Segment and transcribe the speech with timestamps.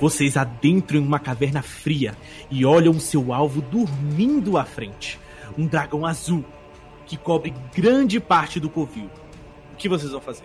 [0.00, 2.16] Vocês adentram em uma caverna fria
[2.50, 5.18] e olham seu alvo dormindo à frente.
[5.56, 6.44] Um dragão azul
[7.06, 9.10] que cobre grande parte do covil.
[9.72, 10.44] O que vocês vão fazer?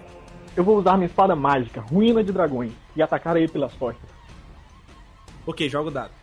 [0.55, 4.09] Eu vou usar minha espada mágica, Ruína de Dragões, e atacar ele pelas costas.
[5.45, 6.13] Ok, joga o dado.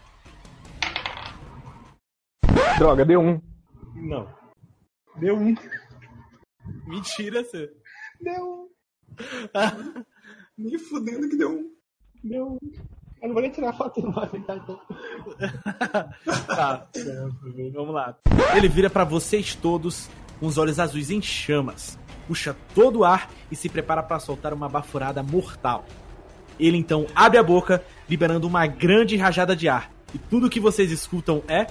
[2.79, 3.40] Droga, deu um.
[3.95, 4.29] Não.
[5.16, 5.54] Deu um.
[6.86, 7.72] Mentira, você.
[8.20, 8.68] Deu um.
[10.59, 11.70] Nem fudendo que deu um.
[12.23, 12.95] Deu um.
[13.23, 14.80] Eu não vou nem tirar foto ficar então.
[16.47, 16.87] Tá,
[17.73, 18.16] vamos lá.
[18.55, 21.98] Ele vira pra vocês todos com os olhos azuis em chamas,
[22.29, 25.84] puxa todo o ar e se prepara pra soltar uma baforada mortal.
[26.59, 30.91] Ele então abre a boca, liberando uma grande rajada de ar, e tudo que vocês
[30.91, 31.66] escutam é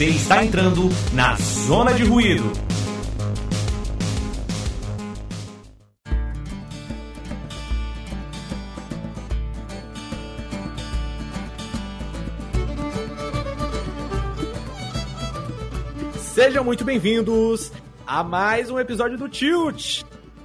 [0.00, 2.42] Você está entrando na zona de ruído.
[16.16, 17.70] Sejam muito bem-vindos
[18.06, 20.02] a mais um episódio do Tilt.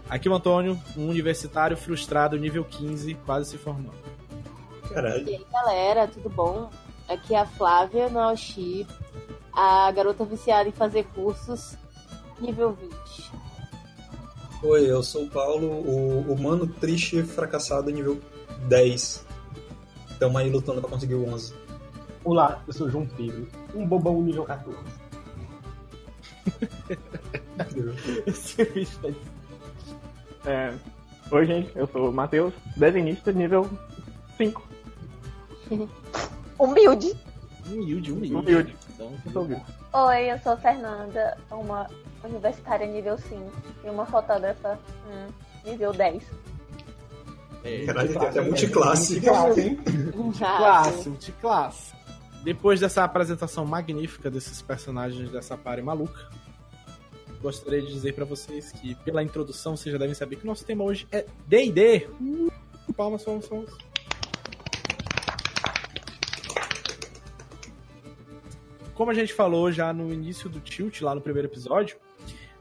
[0.09, 3.93] Aqui o Antônio, um universitário frustrado, nível 15, quase se formando.
[4.93, 5.29] Caralho.
[5.29, 6.69] E aí, galera, tudo bom?
[7.07, 8.87] Aqui é a Flávia, no Alchip,
[9.55, 11.77] a garota viciada em fazer cursos,
[12.39, 13.31] nível 20.
[14.63, 18.19] Oi, eu sou o Paulo, o humano triste fracassado nível
[18.67, 19.25] 10.
[20.11, 21.53] Estamos aí lutando pra conseguir o 11.
[22.23, 24.77] Olá, eu sou João Pedro, um bobão nível 14.
[28.25, 29.09] Esse bicho tá
[30.49, 30.73] É...
[31.31, 33.69] Oi, gente, eu sou o Matheus, desenhista nível
[34.37, 34.67] 5.
[36.57, 37.13] Humilde.
[37.67, 38.35] humilde, humilde.
[38.35, 38.84] Humilde.
[38.95, 39.63] Então.
[39.93, 41.89] Oi, eu sou a Fernanda, uma
[42.23, 43.51] universitária nível 5
[43.83, 45.27] e uma fotógrafa hum,
[45.65, 46.23] nível 10.
[47.63, 49.13] é, Caralho, tem até multiclasse.
[49.19, 49.79] Multiclasse, hein?
[50.33, 51.93] Classe, multiclasse.
[52.43, 56.29] Depois dessa apresentação magnífica desses personagens dessa party maluca,
[57.41, 60.63] gostaria de dizer pra vocês que, pela introdução, vocês já devem saber que o nosso
[60.63, 62.07] tema hoje é D&D.
[62.21, 62.51] Uh,
[62.95, 63.71] palmas, palmas, palmas.
[68.95, 71.97] Como a gente falou já no início do Tilt, lá no primeiro episódio,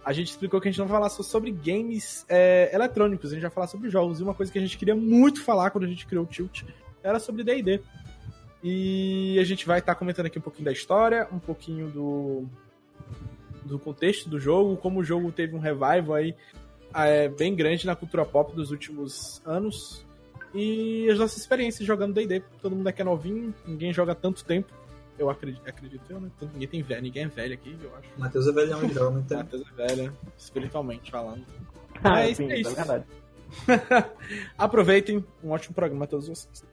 [0.05, 3.35] a gente explicou que a gente não vai falar só sobre games é, eletrônicos, a
[3.35, 4.21] gente vai falar sobre jogos.
[4.21, 6.63] E uma coisa que a gente queria muito falar quando a gente criou o Tilt
[7.03, 7.81] era sobre D&D.
[8.63, 12.45] E a gente vai estar comentando aqui um pouquinho da história, um pouquinho do,
[13.65, 16.35] do contexto do jogo, como o jogo teve um revival aí
[16.95, 20.05] é, bem grande na cultura pop dos últimos anos.
[20.53, 22.43] E as nossas experiências jogando D&D.
[22.61, 24.73] Todo mundo aqui é novinho, ninguém joga tanto tempo.
[25.19, 26.31] Eu acredito, acredito eu, né?
[26.37, 28.09] Então, Ninguém tem velho, ninguém é velho aqui, eu acho.
[28.19, 29.43] Matheus é velhão, muito tempo.
[29.45, 31.45] Matheus é velho, espiritualmente falando.
[32.03, 32.71] Ah, É sim, isso, é isso.
[32.71, 33.05] é verdade.
[34.59, 36.65] Aproveitem, um ótimo programa a todos vocês.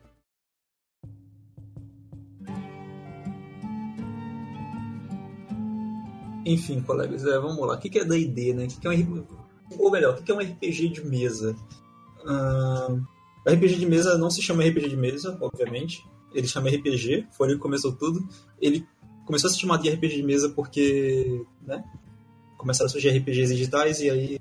[6.45, 7.75] Enfim, colegas, é, vamos lá.
[7.75, 8.65] O que é D&D, né?
[8.65, 9.25] O que é um.
[9.77, 11.55] Ou melhor, o que é um RPG de mesa?
[12.25, 12.87] Ah,
[13.47, 16.03] RPG de mesa não se chama RPG de mesa, obviamente.
[16.33, 18.27] Ele chama RPG, foi ele que começou tudo.
[18.59, 18.85] Ele
[19.25, 21.83] começou a se chamar de RPG de mesa porque, né?
[22.57, 24.39] Começaram a surgir RPGs digitais e aí...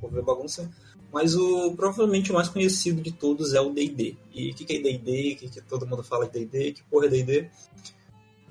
[0.00, 0.70] Vou ver bagunça.
[1.12, 4.16] Mas o provavelmente o mais conhecido de todos é o D&D.
[4.34, 5.32] E o que que é D&D?
[5.32, 6.72] O que que todo mundo fala de D&D?
[6.72, 7.48] Que porra é D&D?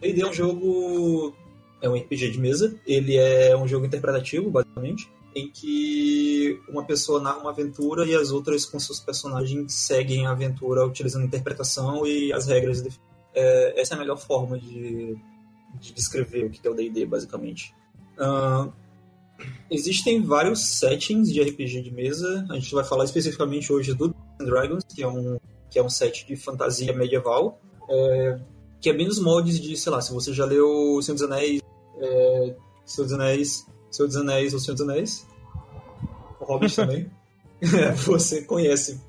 [0.02, 1.36] D&D é um jogo
[1.82, 2.76] é um RPG de mesa.
[2.86, 8.32] Ele é um jogo interpretativo, basicamente, em que uma pessoa narra uma aventura e as
[8.32, 12.82] outras com seus personagens seguem a aventura utilizando interpretação e as regras.
[12.82, 12.90] de-
[13.34, 15.14] É, essa é a melhor forma de,
[15.82, 17.76] de descrever o que é o D&D, basicamente.
[18.18, 18.70] Ahn,
[19.70, 22.46] existem vários settings de RPG de mesa.
[22.50, 25.38] A gente vai falar especificamente hoje do Dragons, que é um
[25.70, 27.60] que é um set de fantasia medieval.
[27.90, 28.40] É,
[28.80, 31.62] que é bem nos moldes de, sei lá, se você já leu Senhor dos Anéis,
[32.00, 32.56] é,
[32.86, 35.28] Senhor dos Anéis, Senhor dos Anéis ou Senhor dos Anéis,
[36.46, 37.12] Hobbit também,
[37.62, 39.00] É, você conhece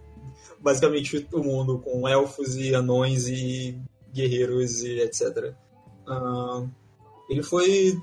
[0.61, 3.79] basicamente o mundo com elfos e anões e
[4.13, 5.53] guerreiros e etc.
[6.07, 6.65] Ah,
[7.29, 7.99] ele foi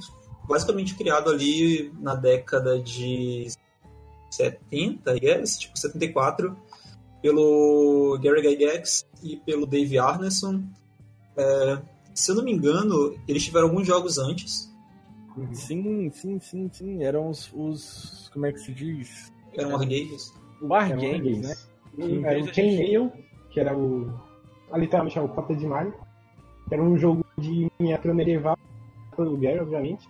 [0.47, 3.47] basicamente criado ali na década de
[4.29, 6.55] 70, I guess, tipo 74,
[7.21, 10.63] pelo Gary Gygax e pelo Dave Arneson.
[11.37, 11.81] É,
[12.13, 14.69] se eu não me engano, eles tiveram alguns jogos antes.
[15.53, 17.03] Sim, sim, sim, sim.
[17.03, 17.51] Eram os.
[17.53, 19.31] os como é que se diz?
[19.53, 20.33] Eram wargames.
[20.61, 21.55] Wargames, né?
[21.97, 23.11] Um, era o Chainmail,
[23.51, 24.13] que era o.
[24.71, 25.93] ah, literalmente é o Cota de Mario.
[26.67, 28.57] que Era um jogo de miniatura medieval.
[29.15, 30.07] pelo Gary, obviamente.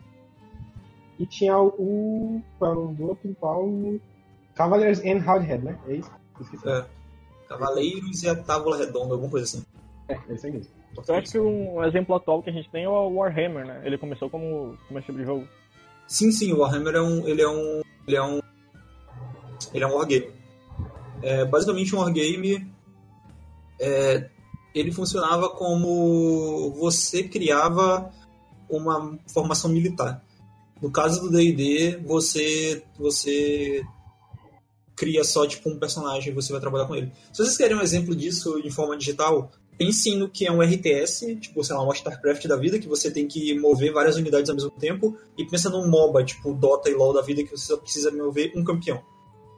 [1.19, 2.41] E tinha o.
[2.59, 3.35] Qual é o nome do outro?
[3.39, 3.69] Qual?
[4.55, 5.79] Cavaliers and Hardhead, né?
[5.87, 6.11] É isso?
[6.39, 6.67] Esqueci.
[6.67, 6.85] É.
[7.47, 9.65] Cavaleiros e a Távola Redonda, alguma coisa assim.
[10.07, 10.71] É, é isso aí mesmo.
[11.07, 13.81] Eu acho que um exemplo atual que a gente tem é o Warhammer, né?
[13.83, 15.47] Ele começou como, como esse tipo de jogo.
[16.07, 17.27] Sim, sim, o Warhammer é um.
[17.27, 17.81] Ele é um.
[18.07, 18.39] Ele é um.
[19.73, 20.31] Ele é um wargame.
[21.21, 22.71] É, basicamente um wargame.
[23.79, 24.29] É,
[24.75, 28.11] ele funcionava como você criava
[28.69, 30.23] uma formação militar.
[30.81, 33.83] No caso do D&D, você você
[34.95, 37.11] cria só tipo um personagem e você vai trabalhar com ele.
[37.31, 41.35] Se vocês querem um exemplo disso em forma digital, pensem no que é um RTS,
[41.37, 44.55] tipo, sei lá, um StarCraft da vida, que você tem que mover várias unidades ao
[44.55, 47.77] mesmo tempo, e pensa num MOBA, tipo Dota e LoL da vida, que você só
[47.77, 49.01] precisa mover um campeão.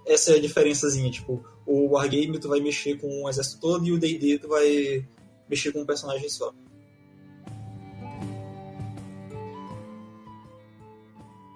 [0.06, 3.91] Essa é a diferençazinha, tipo, o Wargame tu vai mexer com um exército todo e
[3.91, 5.06] o D&D tu vai
[5.50, 6.53] mexer com um personagem só.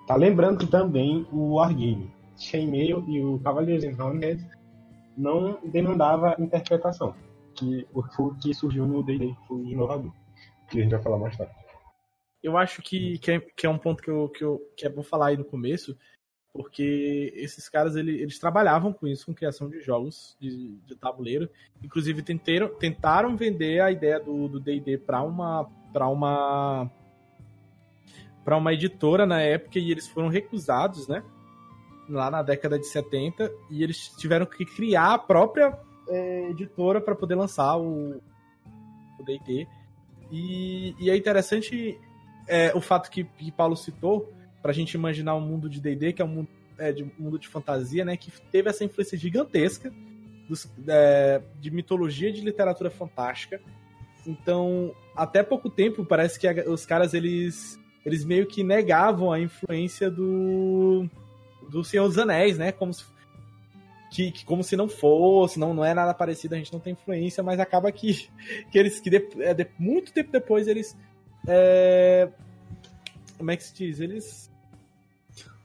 [0.07, 4.44] Tá lembrando que também o Wargame, Chainmail e o Cavaliers and Houndhead
[5.15, 7.13] não demandava interpretação,
[7.59, 10.11] que o que surgiu no D&D, foi inovador,
[10.69, 11.53] que a gente vai falar mais tarde.
[12.41, 14.89] Eu acho que, que, é, que é um ponto que, eu, que, eu, que é
[14.89, 15.97] bom falar aí no começo,
[16.53, 21.50] porque esses caras ele, eles trabalhavam com isso, com criação de jogos de, de tabuleiro.
[21.83, 26.89] Inclusive tentaram, tentaram vender a ideia do D&D para uma para uma
[28.44, 31.23] para uma editora na época e eles foram recusados, né?
[32.09, 35.77] Lá na década de 70 e eles tiveram que criar a própria
[36.09, 38.21] é, editora para poder lançar o
[39.19, 39.67] o D&D.
[40.31, 42.00] E, e é interessante
[42.47, 46.21] é, o fato que, que Paulo citou pra gente imaginar um mundo de D&D, que
[46.21, 46.47] é um mundo,
[46.77, 49.94] é, de, um mundo de fantasia, né, que teve essa influência gigantesca
[50.47, 53.61] dos, é, de mitologia de literatura fantástica.
[54.25, 59.39] Então, até pouco tempo, parece que a, os caras, eles, eles meio que negavam a
[59.39, 61.07] influência do,
[61.69, 63.06] do Senhor dos Anéis, né, como se,
[64.11, 66.94] que, que, como se não fosse, não, não é nada parecido, a gente não tem
[66.94, 68.29] influência, mas acaba que,
[68.71, 70.95] que eles, que de, é, de, muito tempo depois, eles
[71.47, 72.29] é,
[73.38, 74.00] como é que se diz?
[74.00, 74.50] Eles.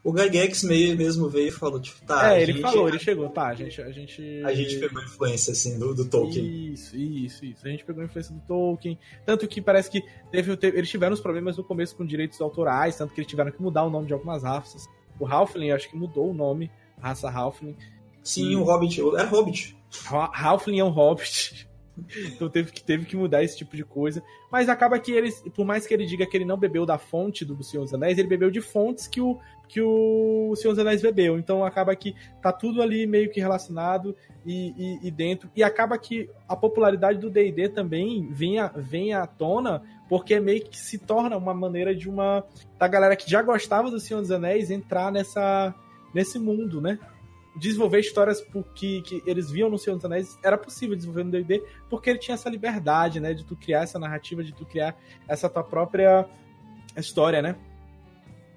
[0.03, 2.35] O Gygax mesmo veio e falou, tipo, tá.
[2.35, 3.81] É, ele gente, falou, ele chegou, tá, a gente.
[3.81, 6.73] A gente, a gente pegou a influência, assim, do, do Tolkien.
[6.73, 7.67] Isso, isso, isso.
[7.67, 8.99] A gente pegou a influência do Tolkien.
[9.25, 12.97] Tanto que parece que teve, teve, eles tiveram os problemas no começo com direitos autorais,
[12.97, 14.87] tanto que eles tiveram que mudar o nome de algumas raças.
[15.19, 16.71] O Halfling, acho que mudou o nome,
[17.01, 17.75] raça Halfling.
[18.25, 19.01] Sim, o Hobbit.
[19.01, 19.77] É Hobbit.
[20.33, 21.69] Halfling é um Hobbit.
[22.35, 24.21] Então teve que, teve que mudar esse tipo de coisa.
[24.51, 27.45] Mas acaba que eles, por mais que ele diga que ele não bebeu da fonte
[27.45, 29.39] do Senhor dos Anéis, ele bebeu de fontes que o,
[29.69, 31.39] que o Senhor dos Anéis bebeu.
[31.39, 35.49] Então acaba que tá tudo ali meio que relacionado e, e, e dentro.
[35.55, 40.65] E acaba que a popularidade do DD também vem, a, vem à tona, porque meio
[40.65, 42.45] que se torna uma maneira de uma.
[42.79, 45.75] da galera que já gostava do Senhor dos Anéis entrar nessa,
[46.13, 46.99] nesse mundo, né?
[47.57, 51.63] Desenvolver histórias que, que eles viam no Senhor dos Anéis era possível desenvolver no D&D
[51.89, 54.97] porque ele tinha essa liberdade, né, de tu criar essa narrativa, de tu criar
[55.29, 56.27] essa tua própria
[56.97, 57.57] história, né?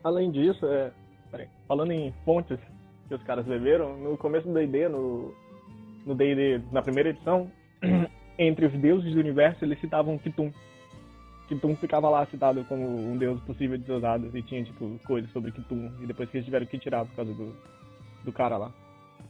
[0.04, 0.92] Além disso, é,
[1.30, 2.60] peraí, falando em fontes
[3.08, 5.34] que os caras beberam, no começo do D&D, no
[6.06, 7.52] no D&D, na primeira edição,
[8.40, 10.54] entre os deuses do universo, eles citavam Kitum.
[11.50, 15.30] Kitum ficava lá citado como um deus possível de ser usado e tinha, tipo, coisas
[15.32, 15.92] sobre Kitum.
[16.02, 17.54] E depois que eles tiveram que tirar por causa do,
[18.24, 18.72] do cara lá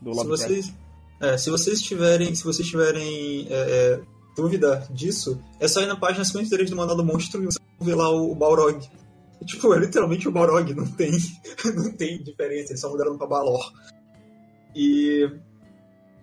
[0.01, 0.74] do se vocês,
[1.20, 4.01] é, se vocês tiverem, se vocês tiverem é, é,
[4.36, 7.96] dúvida disso, é só ir na página 53 do Manual do Monstro e você ver
[7.96, 8.80] lá o, o Balrog.
[9.42, 11.12] E, tipo, é literalmente o Balrog, não tem,
[11.75, 13.72] não tem diferença, eles só mudaram pra Balor.
[14.75, 15.30] E,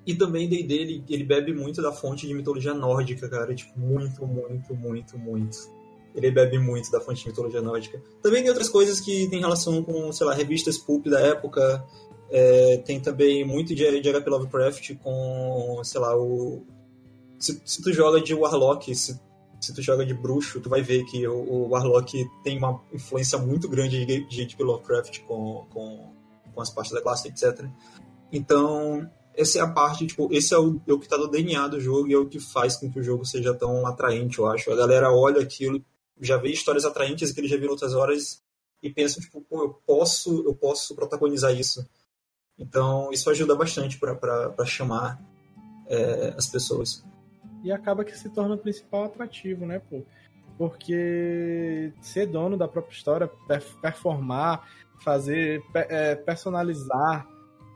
[0.07, 4.27] e também D&D, ele, ele bebe muito da fonte de mitologia nórdica, cara, tipo, muito,
[4.27, 5.59] muito, muito, muito.
[6.15, 8.01] Ele bebe muito da fonte de mitologia nórdica.
[8.23, 11.85] Também tem outras coisas que tem relação com, sei lá, revistas pulp da época,
[12.37, 16.67] é, tem também muito de, de HP Lovecraft com, sei lá, o.
[17.39, 19.21] Se, se tu joga de Warlock, se,
[19.61, 23.39] se tu joga de bruxo, tu vai ver que o, o Warlock tem uma influência
[23.39, 26.13] muito grande de, de HP Lovecraft com, com,
[26.53, 27.67] com as partes da classe, etc.
[28.33, 31.69] Então, essa é a parte, tipo, esse é o, é o que tá no DNA
[31.69, 34.47] do jogo e é o que faz com que o jogo seja tão atraente, eu
[34.49, 34.73] acho.
[34.73, 35.81] A galera olha aquilo,
[36.21, 38.43] já vê histórias atraentes que ele já viu outras horas
[38.83, 41.87] e pensa, tipo, pô, eu posso, eu posso protagonizar isso.
[42.59, 45.21] Então, isso ajuda bastante para chamar
[45.87, 47.05] é, as pessoas.
[47.63, 50.03] E acaba que se torna o principal atrativo, né, pô?
[50.57, 53.31] Porque ser dono da própria história,
[53.81, 54.69] performar,
[55.03, 57.27] fazer, é, personalizar,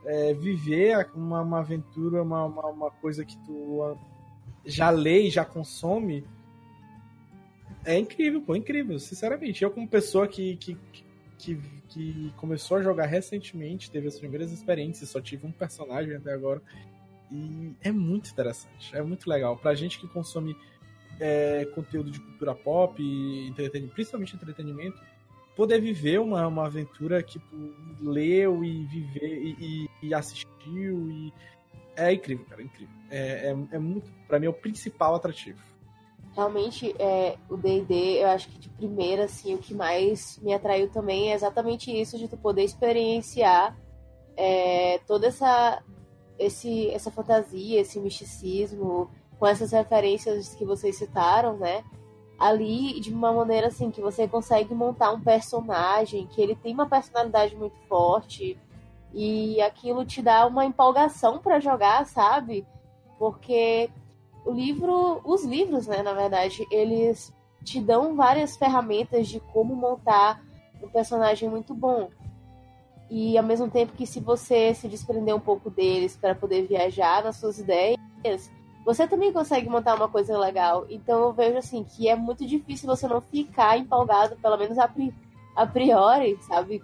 [0.05, 3.97] é, viver uma, uma aventura, uma, uma, uma, coisa que tu
[4.65, 6.25] já lê e já consome,
[7.83, 9.63] É incrível, pô, incrível, sinceramente.
[9.63, 10.77] Eu, como pessoa que, que,
[11.37, 16.31] que, que começou a jogar recentemente, teve as primeiras experiências, só tive um personagem até
[16.33, 16.61] agora.
[17.31, 19.57] E é muito interessante, é muito legal.
[19.57, 20.55] Pra gente que consome
[21.19, 23.01] é, conteúdo de cultura pop,
[23.47, 24.99] entretenimento, principalmente entretenimento,
[25.55, 31.33] poder viver uma, uma aventura que tu leu e viver e, e, e assistiu e
[31.95, 32.95] é incrível, cara, é incrível.
[33.09, 33.19] É,
[33.49, 35.59] é, é muito, para mim, é o principal atrativo.
[36.39, 40.89] Realmente, é, o D&D, eu acho que de primeira, assim, o que mais me atraiu
[40.89, 43.77] também é exatamente isso, de tu poder experienciar
[44.37, 45.83] é, toda essa,
[46.37, 51.83] esse, essa fantasia, esse misticismo, com essas referências que vocês citaram, né?
[52.39, 56.87] Ali, de uma maneira, assim, que você consegue montar um personagem, que ele tem uma
[56.87, 58.57] personalidade muito forte,
[59.13, 62.65] e aquilo te dá uma empolgação para jogar, sabe?
[63.17, 63.89] Porque
[64.49, 67.31] o livro, os livros, né, na verdade, eles
[67.63, 70.41] te dão várias ferramentas de como montar
[70.81, 72.09] um personagem muito bom.
[73.11, 77.23] E ao mesmo tempo que se você se desprender um pouco deles para poder viajar
[77.23, 77.97] nas suas ideias,
[78.83, 80.85] você também consegue montar uma coisa legal.
[80.89, 84.87] Então eu vejo assim que é muito difícil você não ficar empolgado, pelo menos a,
[84.87, 85.13] pri
[85.55, 86.81] a priori, sabe?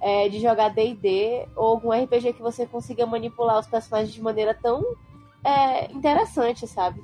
[0.00, 4.52] É, de jogar D&D ou algum RPG que você consiga manipular os personagens de maneira
[4.52, 4.84] tão
[5.44, 7.02] é, interessante, sabe?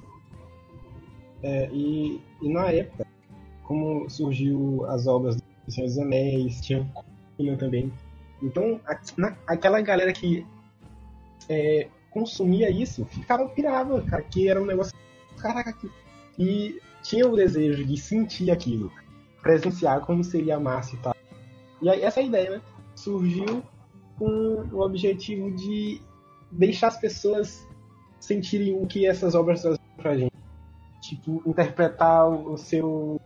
[1.43, 3.07] É, e, e na época,
[3.65, 6.91] como surgiu as obras do Senhor dos Anéis, tinha
[7.59, 7.93] também.
[8.43, 10.47] Então, a, na, aquela galera que
[11.49, 14.93] é, consumia isso ficava pirava, cara, que era um negócio.
[15.39, 15.91] Caraca, que...
[16.39, 18.93] e tinha o desejo de sentir aquilo,
[19.41, 21.17] presenciar como seria massa e tal.
[21.81, 22.63] E aí, essa ideia, né?
[22.95, 23.63] Surgiu
[24.19, 26.01] com o objetivo de
[26.53, 27.67] deixar as pessoas
[28.21, 30.33] sentirem o que essas obras trazem pra gente.
[31.00, 33.21] Tipo, interpretar o seu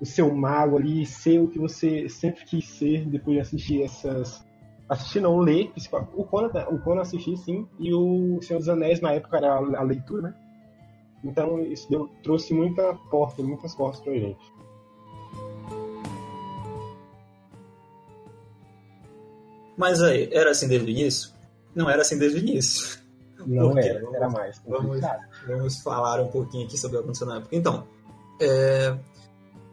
[0.00, 4.44] o seu mago ali, ser o que você sempre quis ser depois de assistir essas.
[4.88, 5.72] Assistir não, ler.
[6.14, 9.82] O Conan, o Conan assisti sim, e o Senhor dos Anéis na época era a
[9.82, 10.34] leitura, né?
[11.24, 14.52] Então isso deu, trouxe muita porta, muitas portas pra gente.
[19.76, 21.32] Mas aí, era assim desde o início?
[21.74, 22.60] Não era assim desde o iníu.
[23.46, 24.62] Não era, vamos, era mais.
[24.66, 25.00] Vamos,
[25.46, 27.56] vamos falar um pouquinho aqui sobre o que aconteceu na época.
[27.56, 27.86] Então,
[28.40, 28.96] é,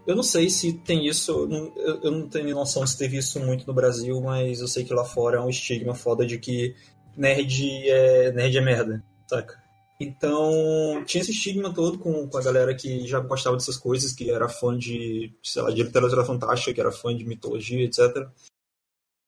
[0.06, 3.66] eu não sei se tem isso, eu, eu não tenho noção se teve isso muito
[3.68, 6.75] no Brasil, mas eu sei que lá fora é um estigma foda de que
[7.16, 9.62] nerd é, nerd é merda, saca?
[10.00, 14.32] Então, tinha esse estigma todo com, com a galera que já gostava dessas coisas, que
[14.32, 18.28] era fã de, sei lá, de literatura fantástica, que era fã de mitologia, etc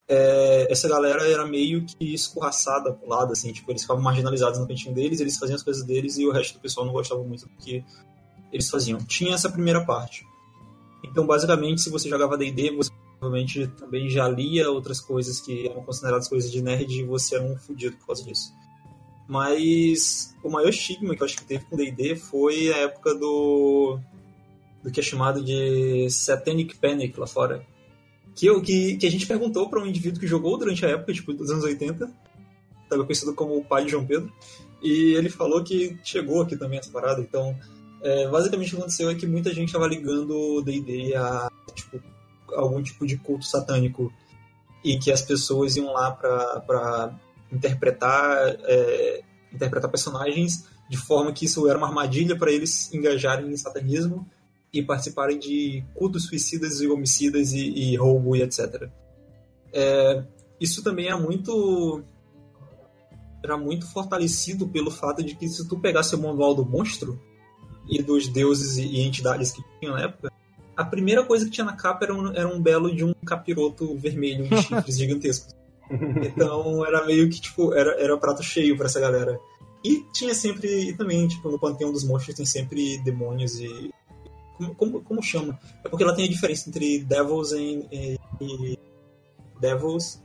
[0.07, 4.67] é, essa galera era meio que escorraçada pro lado, assim, tipo, eles ficavam marginalizados no
[4.67, 7.47] cantinho deles, eles faziam as coisas deles e o resto do pessoal não gostava muito
[7.47, 7.83] do que
[8.51, 8.99] eles faziam.
[8.99, 10.25] Tinha essa primeira parte.
[11.03, 15.83] Então, basicamente, se você jogava D&D, você provavelmente também já lia outras coisas que eram
[15.83, 18.53] consideradas coisas de nerd e você era um fudido por causa disso.
[19.27, 23.99] Mas o maior estigma que eu acho que teve com D&D foi a época do
[24.83, 27.65] do que é chamado de Satanic Panic lá fora,
[28.35, 31.13] que, eu, que, que a gente perguntou para um indivíduo que jogou durante a época,
[31.13, 32.09] tipo, dos anos 80,
[32.83, 34.31] estava conhecido como o pai de João Pedro,
[34.81, 37.57] e ele falou que chegou aqui também essa parada, então,
[38.01, 42.01] é, basicamente o que aconteceu é que muita gente estava ligando D&D a, tipo,
[42.53, 44.11] algum tipo de culto satânico,
[44.83, 47.15] e que as pessoas iam lá para
[47.51, 49.21] interpretar, é,
[49.53, 54.27] interpretar personagens de forma que isso era uma armadilha para eles engajarem em satanismo
[54.73, 58.89] e participarem de cultos suicidas e homicidas e, e roubo e etc.
[59.71, 60.23] É,
[60.59, 62.03] isso também é muito
[63.43, 67.21] era muito fortalecido pelo fato de que se tu pegasse o manual do monstro
[67.89, 70.31] e dos deuses e entidades que tinham na época,
[70.75, 73.95] a primeira coisa que tinha na capa era um, era um belo de um capiroto
[73.97, 75.53] vermelho de chifres gigantescos.
[76.23, 79.37] Então era meio que tipo, era, era prato cheio para essa galera.
[79.83, 83.91] E tinha sempre, e também, tipo, no panteão dos monstros tem sempre demônios e
[84.75, 85.59] como, como, chama?
[85.83, 88.79] É porque ela tem a diferença entre Devils e, e, e
[89.59, 90.21] Devils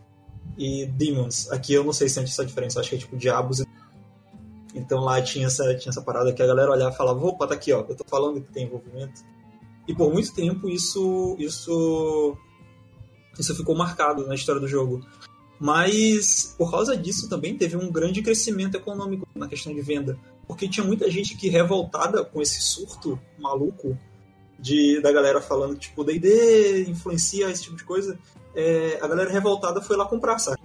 [0.56, 1.50] e Demons.
[1.50, 3.66] Aqui eu não sei se é essa diferença, acho que é tipo Diabos e
[4.75, 7.54] então lá tinha essa, tinha essa parada que a galera olhava e falava, opa, tá
[7.54, 9.23] aqui, ó, eu tô falando que tem envolvimento.
[9.87, 12.37] E por muito tempo isso, isso,
[13.38, 15.04] isso ficou marcado na história do jogo.
[15.58, 20.18] Mas por causa disso também teve um grande crescimento econômico na questão de venda.
[20.47, 23.99] Porque tinha muita gente que revoltada com esse surto maluco
[24.58, 28.18] de, da galera falando tipo, D&D influencia esse tipo de coisa,
[28.54, 30.58] é, a galera revoltada foi lá comprar, sabe?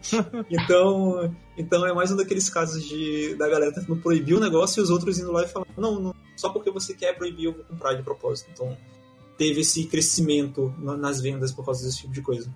[0.50, 4.82] então, então é mais um daqueles casos de da galera tentando proibir o negócio e
[4.82, 7.64] os outros indo lá e falando, não, não só porque você quer proibir, eu vou
[7.64, 8.48] comprar de propósito.
[8.52, 8.76] Então,
[9.36, 12.50] teve esse crescimento na- nas vendas por causa desse tipo de coisa.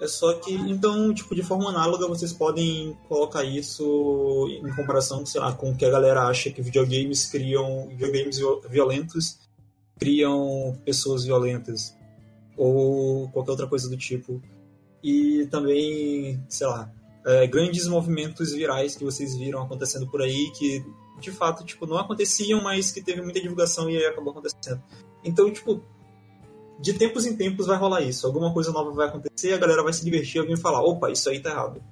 [0.00, 5.40] É só que, então, tipo, de forma análoga, vocês podem colocar isso em comparação, sei
[5.40, 9.38] lá, com o que a galera acha que videogames criam, videogames viol- violentos
[9.98, 11.96] criam pessoas violentas.
[12.56, 14.40] Ou qualquer outra coisa do tipo.
[15.02, 16.92] E também, sei lá,
[17.26, 20.84] é, grandes movimentos virais que vocês viram acontecendo por aí, que
[21.20, 24.80] de fato, tipo, não aconteciam, mas que teve muita divulgação e acabou acontecendo.
[25.24, 25.82] Então, tipo,
[26.78, 28.26] de tempos em tempos vai rolar isso.
[28.26, 31.28] Alguma coisa nova vai acontecer, a galera vai se divertir, alguém vai falar, opa, isso
[31.28, 31.82] aí tá errado.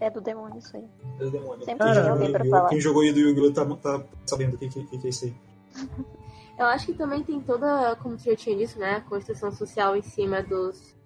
[0.00, 0.84] É do demônio isso aí.
[1.18, 1.64] É o demônio.
[1.64, 2.56] Sempre Quem tem jogou alguém pra Yu-Gi-Oh!
[2.56, 2.68] falar.
[2.68, 3.52] Quem jogou Yu-Gi-Oh!
[3.52, 5.34] Tá, tá sabendo o que, que, que é isso aí.
[6.58, 9.96] Eu acho que também tem toda, como tu já tinha dito, né, a construção social
[9.96, 10.96] em cima dos,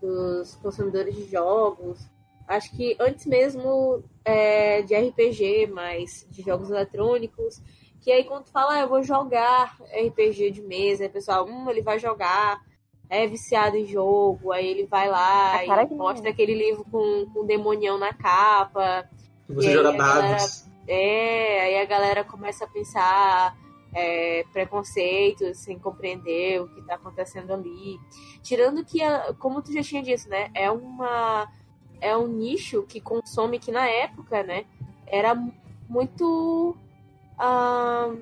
[0.00, 2.00] dos consumidores de jogos.
[2.48, 7.62] Acho que antes mesmo é, de RPG, mas de jogos eletrônicos,
[8.06, 11.44] que aí quando tu fala, ah, eu vou jogar RPG de mesa, aí o pessoal,
[11.44, 12.60] hum, ele vai jogar,
[13.10, 17.40] é viciado em jogo, aí ele vai lá e de mostra aquele livro com, com
[17.40, 19.08] um demonião na capa,
[19.48, 20.64] E você E joga a galera- dados.
[20.86, 23.56] é, aí a galera começa a pensar
[23.92, 27.98] é, preconceitos, sem compreender o que está acontecendo ali.
[28.40, 29.00] Tirando que,
[29.40, 30.48] como tu já tinha dito, né?
[30.54, 31.50] É uma
[32.00, 34.64] é um nicho que consome que na época, né?
[35.08, 35.34] Era
[35.88, 36.76] muito
[37.38, 38.14] ah,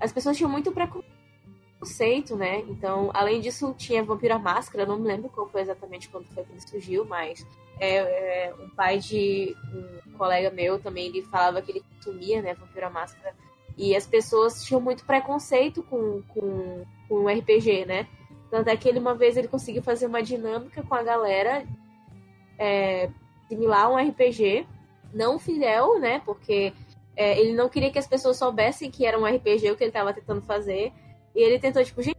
[0.00, 2.60] as pessoas tinham muito preconceito, né?
[2.68, 6.44] Então, além disso, tinha Vampiro à Máscara, não me lembro qual foi exatamente quando foi
[6.44, 7.46] que ele surgiu, mas
[7.80, 9.56] é, é, um pai de
[10.06, 13.34] um colega meu também, ele falava que ele consumia, né, Vampiro à Máscara,
[13.76, 18.08] e as pessoas tinham muito preconceito com, com, com o RPG, né?
[18.50, 21.64] Tanto é que ele, uma vez ele conseguiu fazer uma dinâmica com a galera
[22.58, 23.08] é,
[23.48, 24.66] similar a um RPG,
[25.12, 26.20] não fiel, né?
[26.24, 26.72] Porque
[27.18, 29.90] é, ele não queria que as pessoas soubessem que era um RPG o que ele
[29.90, 30.92] estava tentando fazer.
[31.34, 32.16] E ele tentou, tipo, gente,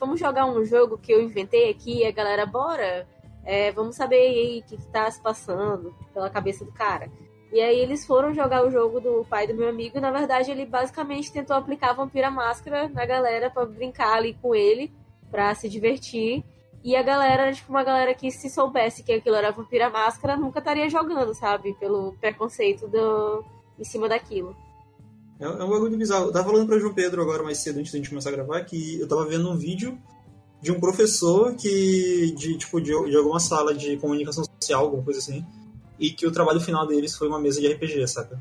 [0.00, 3.06] vamos jogar um jogo que eu inventei aqui, a galera, bora.
[3.44, 7.08] É, vamos saber aí o que, que tá se passando pela cabeça do cara.
[7.52, 10.50] E aí eles foram jogar o jogo do pai do meu amigo, e na verdade
[10.50, 14.92] ele basicamente tentou aplicar Vampira Máscara na galera pra brincar ali com ele,
[15.30, 16.44] pra se divertir.
[16.82, 20.58] E a galera, tipo, uma galera que se soubesse que aquilo era Vampira Máscara, nunca
[20.58, 21.74] estaria jogando, sabe?
[21.74, 23.44] Pelo preconceito do...
[23.80, 24.54] em cima daquilo.
[25.40, 26.26] É, é um bagulho bizarro.
[26.26, 28.62] Eu tava falando pra João Pedro agora mais cedo, antes da gente começar a gravar,
[28.64, 29.98] que eu tava vendo um vídeo
[30.60, 35.18] de um professor que, de, tipo, de, de alguma sala de comunicação social, alguma coisa
[35.18, 35.44] assim,
[35.98, 38.38] e que o trabalho final deles foi uma mesa de RPG, saca?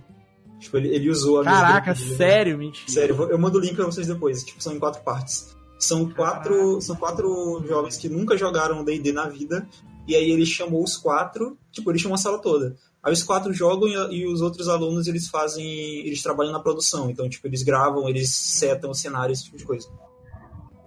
[0.59, 2.17] Tipo, ele, ele usou a Caraca, mesa de RPG.
[2.17, 2.91] sério, mentira.
[2.91, 4.43] Sério, eu mando o link pra vocês depois.
[4.43, 5.55] Tipo, são em quatro partes.
[5.79, 9.65] São quatro, são quatro jovens que nunca jogaram D&D na vida.
[10.05, 12.75] E aí ele chamou os quatro, tipo, ele chamou a sala toda.
[13.01, 15.65] Aí os quatro jogam e, e os outros alunos, eles fazem,
[16.05, 17.09] eles trabalham na produção.
[17.09, 19.89] Então, tipo, eles gravam, eles setam o cenário, esse tipo de coisa.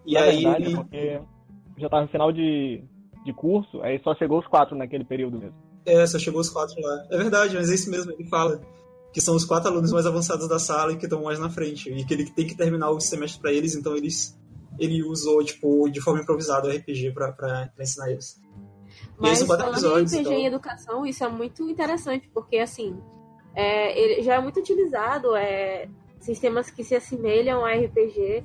[0.05, 0.77] E aí verdade, ele...
[0.77, 1.20] porque
[1.79, 2.85] já tava no final de,
[3.25, 5.57] de curso, aí só chegou os quatro naquele período mesmo.
[5.87, 7.07] É, só chegou os quatro lá.
[7.11, 8.61] É verdade, mas é isso mesmo, ele fala.
[9.12, 11.90] Que são os quatro alunos mais avançados da sala e que estão mais na frente.
[11.90, 14.38] E que ele tem que terminar o semestre pra eles, então eles
[14.79, 18.40] ele usou, tipo, de forma improvisada o RPG pra ensinar eles.
[19.22, 20.32] Eles Mas falando em RPG então...
[20.32, 22.98] em educação, isso é muito interessante, porque assim,
[23.54, 28.44] é, ele já é muito utilizado é, sistemas que se assemelham a RPG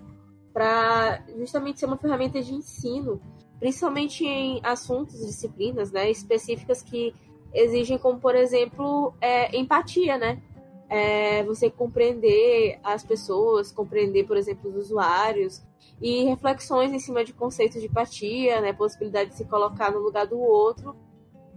[0.53, 3.21] para justamente ser uma ferramenta de ensino,
[3.59, 7.13] principalmente em assuntos, disciplinas, né, específicas que
[7.53, 10.41] exigem, como por exemplo, é, empatia, né?
[10.89, 15.61] É, você compreender as pessoas, compreender, por exemplo, os usuários
[16.01, 20.25] e reflexões em cima de conceitos de empatia, né, possibilidade de se colocar no lugar
[20.25, 20.95] do outro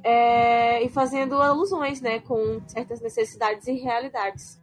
[0.03, 4.61] é, e fazendo alusões, né, com certas necessidades e realidades.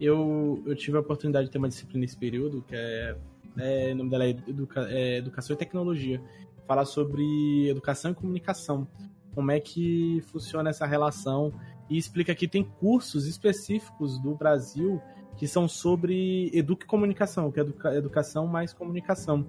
[0.00, 3.16] Eu, eu tive a oportunidade de ter uma disciplina nesse período, que é,
[3.58, 6.20] é o nome dela é, Educa- é Educação e Tecnologia.
[6.66, 8.88] Falar sobre educação e comunicação.
[9.34, 11.52] Como é que funciona essa relação.
[11.92, 14.98] E explica que tem cursos específicos do Brasil
[15.36, 19.46] que são sobre educa comunicação, que é educa- educação mais comunicação.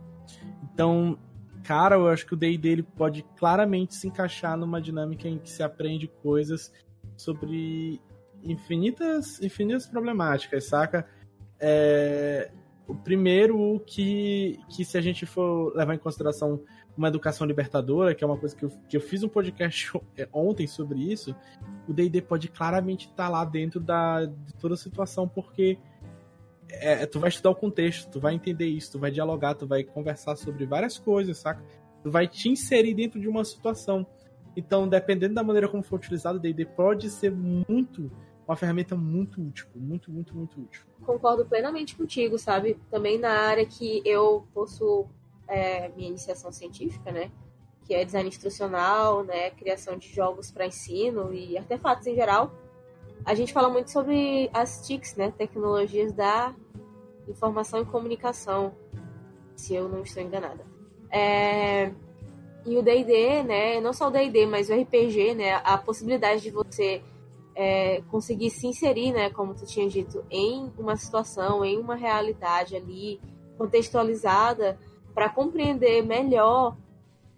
[0.64, 1.18] Então,
[1.64, 5.50] cara, eu acho que o D&D ele pode claramente se encaixar numa dinâmica em que
[5.50, 6.72] se aprende coisas
[7.16, 8.02] sobre
[8.44, 11.08] infinitas, infinitas problemáticas, saca?
[11.60, 12.52] É,
[12.86, 16.62] o primeiro que, que se a gente for levar em consideração
[16.96, 19.92] uma educação libertadora, que é uma coisa que eu, que eu fiz um podcast
[20.32, 21.36] ontem sobre isso,
[21.88, 25.78] o D&D pode claramente estar lá dentro da, de toda a situação, porque
[26.70, 29.84] é, tu vai estudar o contexto, tu vai entender isso, tu vai dialogar, tu vai
[29.84, 31.64] conversar sobre várias coisas, saca?
[32.02, 34.06] Tu vai te inserir dentro de uma situação.
[34.56, 38.12] Então, dependendo da maneira como for utilizado, o D&D pode ser muito
[38.48, 40.82] uma ferramenta muito útil, muito, muito, muito útil.
[41.06, 42.78] Concordo plenamente contigo, sabe?
[42.92, 45.10] Também na área que eu possuo
[45.48, 47.32] é, minha iniciação científica, né?
[47.86, 49.50] Que é design instrucional, né?
[49.52, 52.52] Criação de jogos para ensino e artefatos em geral.
[53.26, 55.34] A gente fala muito sobre as TICs, né?
[55.38, 56.54] Tecnologias da
[57.28, 58.74] informação e comunicação,
[59.56, 60.66] se eu não estou enganada.
[61.10, 61.92] É...
[62.66, 63.82] E o D&D, né?
[63.82, 65.56] Não só o D&D, mas o RPG, né?
[65.64, 67.02] A possibilidade de você
[67.56, 72.76] é, conseguir se inserir, né, como tu tinha dito, em uma situação, em uma realidade
[72.76, 73.20] ali
[73.58, 74.78] contextualizada
[75.14, 76.76] para compreender melhor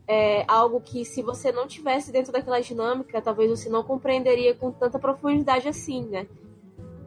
[0.07, 4.71] é, algo que se você não tivesse dentro daquela dinâmica, talvez você não compreenderia com
[4.71, 6.27] tanta profundidade assim, né?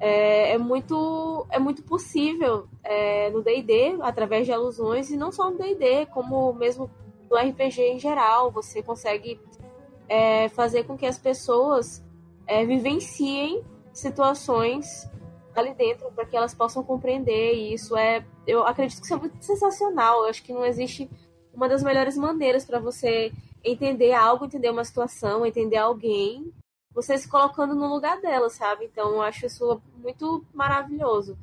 [0.01, 5.51] É, é muito é muito possível é, no D&D através de alusões e não só
[5.51, 6.89] no D&D, como mesmo
[7.29, 9.41] no RPG em geral, você consegue
[10.09, 12.03] é, fazer com que as pessoas
[12.47, 15.09] é, vivenciem situações
[15.59, 17.55] ali dentro para que elas possam compreender.
[17.55, 20.23] E isso é, eu acredito que isso é muito sensacional.
[20.23, 21.09] Eu acho que não existe
[21.53, 23.33] uma das melhores maneiras para você
[23.65, 26.53] entender algo, entender uma situação, entender alguém,
[26.93, 28.85] você se colocando no lugar dela, sabe?
[28.85, 31.37] Então eu acho isso muito maravilhoso.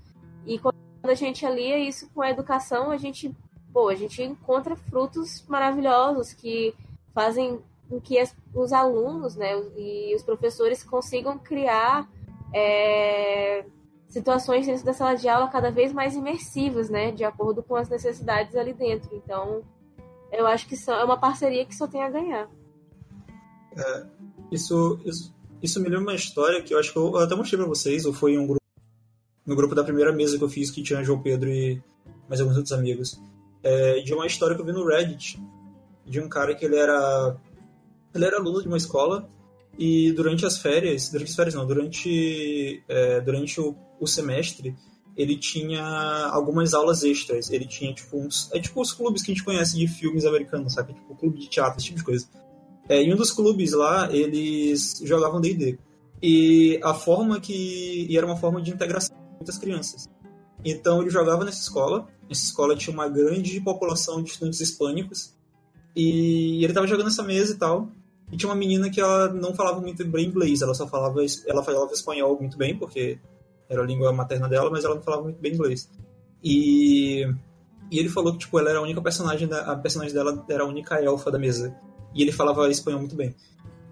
[0.45, 3.34] E quando a gente alia isso com a educação, a gente,
[3.73, 6.73] pô, a gente encontra frutos maravilhosos que
[7.13, 12.10] fazem com que as, os alunos né, e os professores consigam criar
[12.54, 13.65] é,
[14.15, 17.89] situações dentro da sala de aula cada vez mais imersivas, né, de acordo com as
[17.89, 19.13] necessidades ali dentro.
[19.13, 19.62] Então,
[20.32, 22.49] eu acho que é uma parceria que só tem a ganhar.
[23.78, 24.06] É,
[24.54, 27.67] isso, isso, isso me lembra uma história que eu acho que eu até mostrei para
[27.67, 28.63] vocês, ou foi em um grupo,
[29.45, 31.84] no grupo da primeira mesa que eu fiz, que tinha João Pedro e
[32.30, 33.21] mais alguns outros amigos,
[33.62, 35.38] é, de uma história que eu vi no Reddit,
[36.06, 37.36] de um cara que ele era
[38.13, 39.28] ele era aluno de uma escola
[39.78, 44.76] e durante as férias, durante as férias não, durante, é, durante o, o, semestre,
[45.16, 45.84] ele tinha
[46.32, 47.50] algumas aulas extras.
[47.50, 48.50] Ele tinha, tipo, uns.
[48.54, 50.94] É tipo os clubes que a gente conhece de filmes americanos, sabe?
[50.94, 52.28] Tipo, clube de teatro, esse tipo de coisa.
[52.88, 55.78] É, em um dos clubes lá, eles jogavam DD.
[56.22, 58.08] E a forma que.
[58.10, 60.10] E era uma forma de integração com muitas crianças.
[60.64, 62.08] Então ele jogava nessa escola.
[62.30, 65.34] Essa escola tinha uma grande população de estudantes hispânicos.
[65.96, 67.90] E ele estava jogando essa mesa e tal.
[68.32, 71.64] E tinha uma menina que ela não falava muito bem inglês, ela só falava, ela
[71.64, 73.20] falava espanhol muito bem, porque
[73.69, 75.89] era a língua materna dela, mas ela não falava muito bem inglês.
[76.43, 77.25] E,
[77.91, 80.63] e ele falou que tipo, ela era a única personagem, da, a personagem dela era
[80.63, 81.75] a única elfa da mesa.
[82.13, 83.36] E ele falava espanhol muito bem.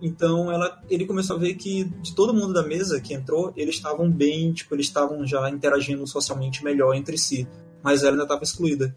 [0.02, 3.76] Então ela, ele começou a ver que de todo mundo da mesa que entrou, eles
[3.76, 7.48] estavam bem, tipo, eles estavam já interagindo socialmente melhor entre si,
[7.82, 8.96] mas ela ainda estava excluída.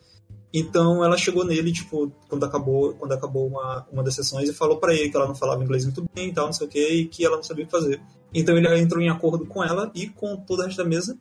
[0.53, 4.79] Então ela chegou nele, tipo, quando acabou, quando acabou uma, uma das sessões e falou
[4.79, 6.89] para ele que ela não falava inglês muito bem e tal, não sei o que,
[6.89, 8.01] e que ela não sabia o que fazer.
[8.37, 11.19] Então ele entrou em acordo com ela e com toda a resto da mesa,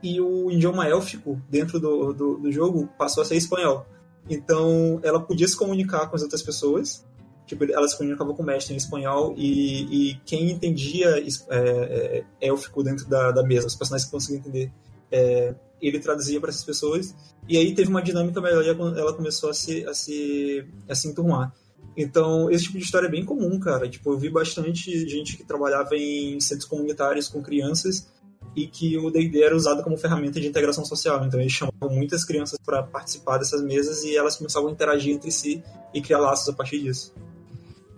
[0.00, 3.84] e o idioma élfico dentro do, do, do jogo passou a ser espanhol.
[4.30, 7.04] Então ela podia se comunicar com as outras pessoas,
[7.46, 12.24] tipo, ela se comunicava com o mestre em espanhol e, e quem entendia é, é,
[12.40, 14.72] élfico dentro da, da mesa, os personagens que conseguiam entender
[15.10, 17.12] é, ele traduzia para essas pessoas,
[17.48, 21.08] e aí teve uma dinâmica melhor e ela começou a se, a se, a se
[21.08, 21.52] enturmar.
[21.96, 23.88] Então, esse tipo de história é bem comum, cara.
[23.88, 28.10] Tipo, eu vi bastante gente que trabalhava em centros comunitários com crianças
[28.56, 31.24] e que o D&D era usado como ferramenta de integração social.
[31.24, 35.30] Então, eles chamavam muitas crianças para participar dessas mesas e elas começavam a interagir entre
[35.30, 37.14] si e criar laços a partir disso.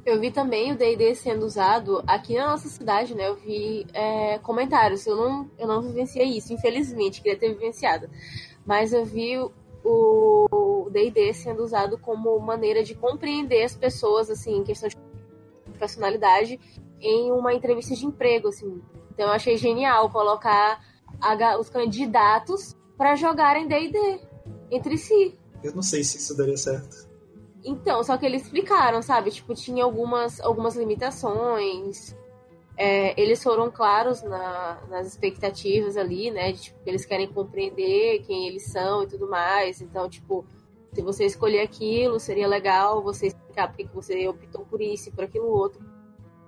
[0.05, 3.29] Eu vi também o D&D sendo usado aqui na nossa cidade, né?
[3.29, 5.07] Eu vi é, comentários.
[5.07, 8.11] Eu não, eu não vivenciei isso, infelizmente, queria ter vivenciado.
[8.67, 9.39] Mas eu vi
[9.85, 14.97] o D&D sendo usado como maneira de compreender as pessoas, assim, em questão de
[15.79, 16.59] personalidade,
[17.01, 18.81] em uma entrevista de emprego, assim.
[19.13, 20.81] Então eu achei genial colocar
[21.21, 24.21] a, os candidatos para jogarem D&D
[24.71, 25.39] entre si.
[25.63, 27.09] Eu não sei se isso daria certo.
[27.65, 29.31] Então, só que eles explicaram, sabe?
[29.31, 32.15] Tipo, tinha algumas, algumas limitações.
[32.77, 36.53] É, eles foram claros na, nas expectativas ali, né?
[36.53, 39.81] De, tipo, eles querem compreender quem eles são e tudo mais.
[39.81, 40.45] Então, tipo,
[40.93, 45.13] se você escolher aquilo, seria legal você explicar porque que você optou por isso e
[45.13, 45.81] por aquilo outro.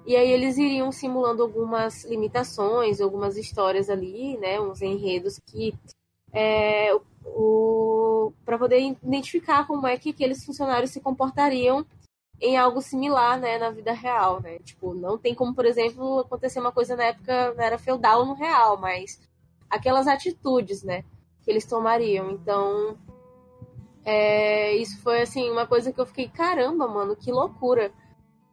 [0.06, 4.60] E aí eles iriam simulando algumas limitações, algumas histórias ali, né?
[4.60, 5.74] Uns enredos que
[6.32, 6.92] é,
[7.24, 11.84] o para poder identificar como é que aqueles funcionários se comportariam
[12.40, 14.59] em algo similar, né, na vida real, né?
[14.59, 18.35] Tipo, não tem como, por exemplo, acontecer uma coisa na época, na era feudal no
[18.35, 19.20] real, mas
[19.70, 21.05] aquelas atitudes, né,
[21.42, 22.31] que eles tomariam.
[22.31, 22.96] Então,
[24.05, 27.92] é, isso foi, assim, uma coisa que eu fiquei, caramba, mano, que loucura.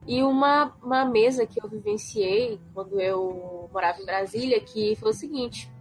[0.05, 5.13] E uma, uma mesa que eu vivenciei quando eu morava em Brasília, que foi o
[5.13, 5.71] seguinte: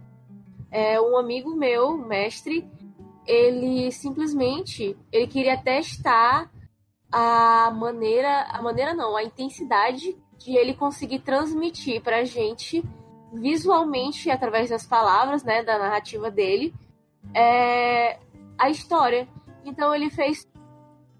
[0.71, 2.65] é, um amigo meu, mestre,
[3.25, 6.49] ele simplesmente ele queria testar
[7.13, 12.83] a maneira, a maneira não, a intensidade de ele conseguir transmitir pra gente
[13.31, 16.73] visualmente através das palavras, né, da narrativa dele,
[17.31, 18.17] é,
[18.57, 19.27] a história.
[19.63, 20.47] Então ele fez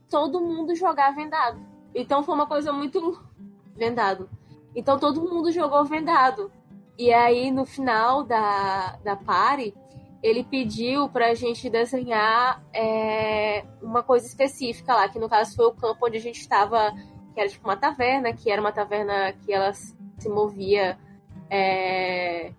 [0.10, 1.60] todo mundo jogar vendado.
[1.94, 3.24] Então foi uma coisa muito
[3.78, 4.28] vendado.
[4.76, 6.52] Então todo mundo jogou vendado.
[6.98, 9.76] E aí no final da, da party,
[10.24, 15.74] ele pediu pra gente desenhar é, uma coisa específica lá, que no caso foi o
[15.74, 16.94] campo onde a gente estava,
[17.34, 20.98] que era tipo uma taverna, que era uma taverna que ela se movia.
[21.50, 22.54] É,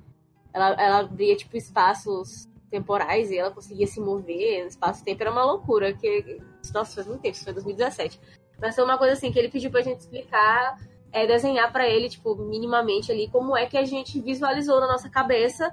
[0.53, 5.44] ela, ela abria tipo espaços temporais e ela conseguia se mover no espaço-tempo, era uma
[5.44, 5.94] loucura.
[5.94, 6.42] Que,
[6.74, 8.20] nossa, faz muito tempo, isso foi 2017.
[8.61, 10.77] Mas foi uma coisa assim que ele pediu pra gente explicar,
[11.11, 15.09] é, desenhar para ele, tipo, minimamente ali, como é que a gente visualizou na nossa
[15.09, 15.72] cabeça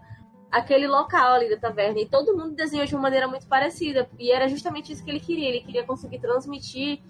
[0.51, 2.01] aquele local ali da taverna.
[2.01, 4.09] E todo mundo desenhou de uma maneira muito parecida.
[4.19, 5.47] E era justamente isso que ele queria.
[5.47, 7.01] Ele queria conseguir transmitir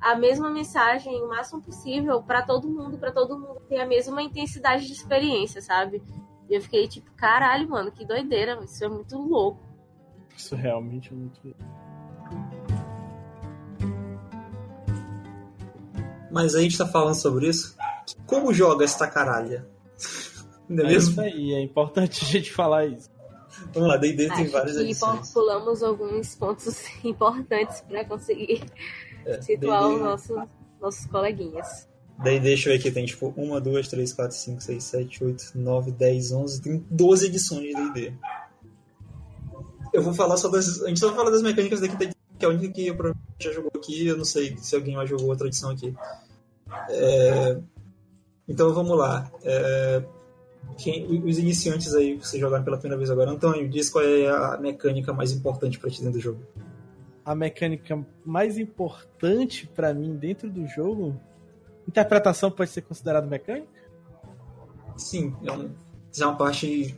[0.00, 4.22] a mesma mensagem o máximo possível para todo mundo, para todo mundo ter a mesma
[4.22, 6.02] intensidade de experiência, sabe?
[6.48, 9.60] E eu fiquei tipo, caralho, mano, que doideira, isso é muito louco.
[10.36, 11.54] Isso realmente é muito.
[16.30, 17.76] Mas a gente tá falando sobre isso.
[18.24, 19.68] Como joga esta caralha?
[20.70, 21.10] Não é, É mesmo?
[21.10, 23.10] isso aí, é importante a gente falar isso.
[23.74, 25.32] Vamos lá, D&D tem várias que edições.
[25.32, 28.62] pulamos alguns pontos importantes para conseguir
[29.26, 30.36] É, situar os nossos,
[30.80, 31.88] nossos coleguinhas.
[32.22, 35.52] Daí deixa eu ver aqui, tem tipo 1, 2, 3, 4, 5, 6, 7, 8,
[35.54, 38.12] 9, 10, 11, tem 12 edições de D&D.
[39.92, 40.82] Eu vou falar só das...
[40.82, 42.86] A gente só vai falar das mecânicas da quinta edição, que é a única que
[42.86, 45.92] eu provavelmente já jogou aqui, eu não sei se alguém mais jogou outra edição aqui.
[46.90, 47.58] É,
[48.48, 49.30] Então vamos lá.
[49.42, 50.02] É,
[50.78, 54.28] quem- Os iniciantes aí, que vocês jogaram pela primeira vez agora, Antônio, diz qual é
[54.28, 56.40] a mecânica mais importante pra ti dentro do jogo.
[57.24, 61.20] A mecânica mais importante pra mim dentro do jogo.
[61.86, 63.68] Interpretação pode ser considerada mecânica?
[64.96, 65.70] Sim, é, um,
[66.18, 66.94] é uma parte.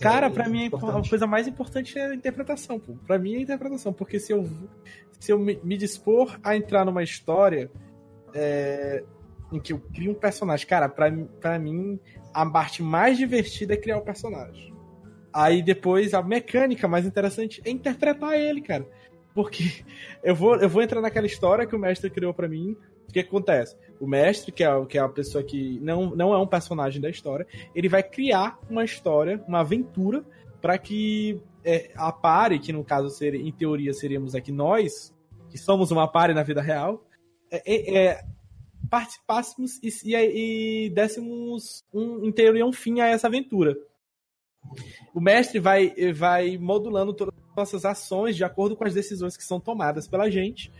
[0.00, 1.08] Cara, é, pra mim a importante.
[1.10, 2.94] coisa mais importante é a interpretação, pô.
[3.06, 4.48] Pra mim é a interpretação, porque se eu,
[5.20, 7.70] se eu me, me dispor a entrar numa história
[8.34, 9.04] é,
[9.52, 11.10] em que eu crio um personagem, cara, pra,
[11.40, 11.98] pra mim
[12.32, 14.72] a parte mais divertida é criar o personagem.
[15.32, 18.86] Aí depois a mecânica mais interessante é interpretar ele, cara.
[19.34, 19.84] Porque
[20.22, 22.76] eu vou, eu vou entrar naquela história que o mestre criou pra mim.
[23.08, 23.76] O que acontece?
[24.00, 27.10] O mestre, que é, que é a pessoa que não, não é um personagem da
[27.10, 30.24] história, ele vai criar uma história, uma aventura,
[30.60, 35.14] para que é, a pare, que no caso seria, em teoria seríamos aqui nós,
[35.50, 37.04] que somos uma pare na vida real,
[37.50, 38.24] é, é, é,
[38.92, 43.74] participássemos e, e, e dessemos um, em teoria um fim a essa aventura.
[45.14, 49.44] O mestre vai, vai modulando todas as nossas ações de acordo com as decisões que
[49.44, 50.70] são tomadas pela gente.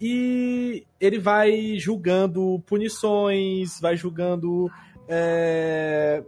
[0.00, 4.68] E ele vai julgando punições, vai julgando
[5.06, 6.24] é,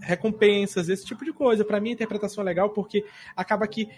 [0.00, 1.64] recompensas, esse tipo de coisa.
[1.64, 3.04] Pra mim, a interpretação é legal porque
[3.36, 3.88] acaba que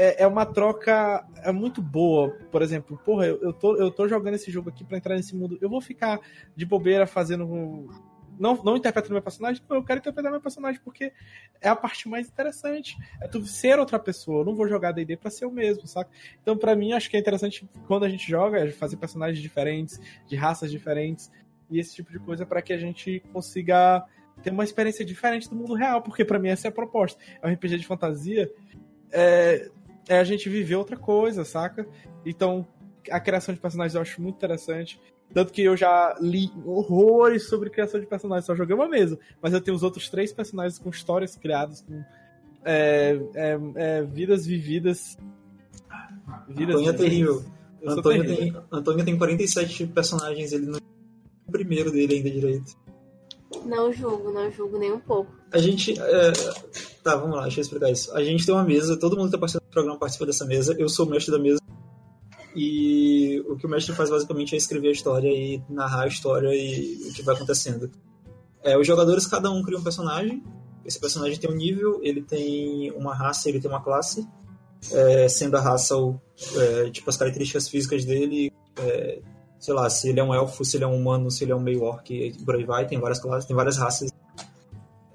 [0.00, 2.30] é, é uma troca é muito boa.
[2.50, 5.36] Por exemplo, porra, eu, eu, tô, eu tô jogando esse jogo aqui pra entrar nesse
[5.36, 5.58] mundo.
[5.60, 6.18] Eu vou ficar
[6.56, 7.86] de bobeira fazendo.
[8.38, 9.62] Não, não interpretando meu personagem?
[9.68, 11.12] Não, eu quero interpretar meu personagem porque
[11.60, 12.96] é a parte mais interessante.
[13.20, 14.40] É tu ser outra pessoa.
[14.40, 16.10] Eu não vou jogar D&D pra ser o mesmo, saca?
[16.40, 20.00] Então, pra mim, acho que é interessante quando a gente joga é fazer personagens diferentes,
[20.26, 21.30] de raças diferentes
[21.70, 24.02] e esse tipo de coisa pra que a gente consiga
[24.42, 27.20] ter uma experiência diferente do mundo real, porque pra mim essa é a proposta.
[27.42, 28.50] É um RPG de fantasia,
[29.12, 29.70] é,
[30.10, 31.86] é a gente viver outra coisa, saca?
[32.26, 32.66] Então,
[33.08, 35.00] a criação de personagens eu acho muito interessante.
[35.32, 39.16] Tanto que eu já li horrores sobre criação de personagens, só joguei uma mesa.
[39.40, 42.02] Mas eu tenho os outros três personagens com histórias criadas, com
[42.64, 45.16] é, é, é, vidas vividas.
[46.48, 47.44] Vidas Antônio é terrível.
[47.86, 48.62] Antônio terrível.
[48.62, 50.82] tem, Antônio tem 47 personagens, ele não é
[51.46, 52.76] o primeiro dele ainda direito.
[53.64, 55.32] Não julgo, não julgo nem um pouco.
[55.52, 55.96] A gente.
[56.00, 56.32] é,
[57.02, 58.14] Tá, vamos lá, deixa eu explicar isso.
[58.14, 59.38] A gente tem uma mesa, todo mundo tá
[59.70, 60.74] programa participa dessa mesa.
[60.78, 61.60] Eu sou o mestre da mesa.
[62.54, 66.48] E o que o mestre faz basicamente é escrever a história e narrar a história
[66.54, 67.90] e o que vai acontecendo.
[68.62, 70.42] É, os jogadores, cada um cria um personagem.
[70.84, 74.26] Esse personagem tem um nível, ele tem uma raça, ele tem uma classe.
[74.92, 76.20] É, sendo a raça, o,
[76.56, 79.20] é, tipo, as características físicas dele, é,
[79.58, 81.56] sei lá, se ele é um elfo, se ele é um humano, se ele é
[81.56, 82.08] um meio orc,
[82.44, 84.10] por aí vai, tem várias classes, tem várias raças.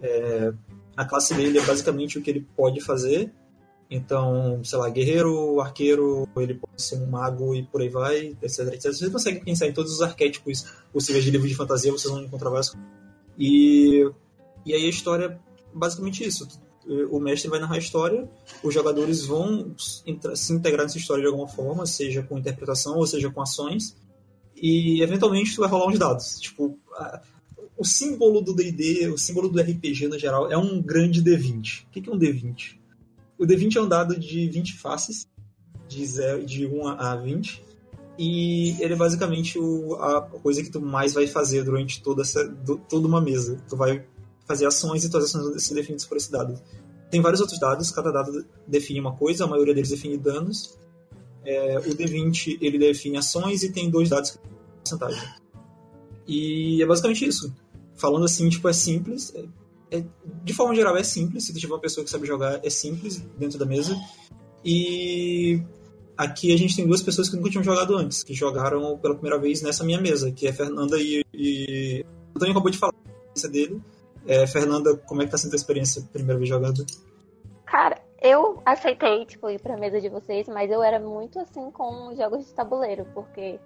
[0.01, 0.53] É,
[0.95, 3.33] a classe dele é basicamente o que ele pode fazer
[3.89, 8.73] Então, sei lá, guerreiro, arqueiro, ele pode ser um mago e por aí vai, etc,
[8.73, 8.91] etc.
[8.91, 12.49] Você consegue pensar em todos os arquétipos possíveis de livro de fantasia, vocês vão encontrar
[12.49, 12.89] várias coisas.
[13.37, 14.09] E,
[14.65, 15.37] e aí a história é
[15.73, 16.47] basicamente isso.
[17.09, 18.29] O mestre vai narrar a história,
[18.63, 23.31] os jogadores vão se integrar nessa história de alguma forma, seja com interpretação ou seja
[23.31, 23.95] com ações,
[24.55, 26.39] e eventualmente tu vai rolar uns dados.
[26.39, 27.21] Tipo, a,
[27.77, 31.85] o símbolo do D&D, o símbolo do RPG no geral, é um grande D20.
[31.85, 32.77] O que é um D20?
[33.37, 35.27] O D20 é um dado de 20 faces,
[35.87, 37.63] de, 0, de 1 a 20,
[38.17, 42.47] e ele é basicamente o, a coisa que tu mais vai fazer durante toda, essa,
[42.47, 43.61] do, toda uma mesa.
[43.67, 44.05] Tu vai
[44.47, 46.59] fazer ações e tuas ações vão ser definidas por esse dado.
[47.11, 50.77] Tem vários outros dados, cada dado define uma coisa, a maioria deles define danos.
[51.43, 54.39] É, o D20 ele define ações e tem dois dados que
[54.79, 55.21] porcentagem.
[56.27, 57.53] E é basicamente isso.
[57.95, 59.33] Falando assim, tipo, é simples.
[59.35, 59.45] É,
[60.43, 61.45] de forma geral, é simples.
[61.45, 63.95] Se tu tiver uma pessoa que sabe jogar, é simples dentro da mesa.
[64.63, 65.61] E
[66.17, 69.39] aqui a gente tem duas pessoas que nunca tinham jogado antes, que jogaram pela primeira
[69.39, 71.23] vez nessa minha mesa, que é Fernanda e.
[71.33, 72.05] e...
[72.33, 73.81] O Antônio acabou de falar a experiência dele.
[74.27, 76.85] É, Fernanda, como é que tá sendo a experiência primeira vez jogando?
[77.65, 82.13] Cara, eu aceitei, tipo, ir pra mesa de vocês, mas eu era muito assim com
[82.15, 83.59] jogos de tabuleiro, porque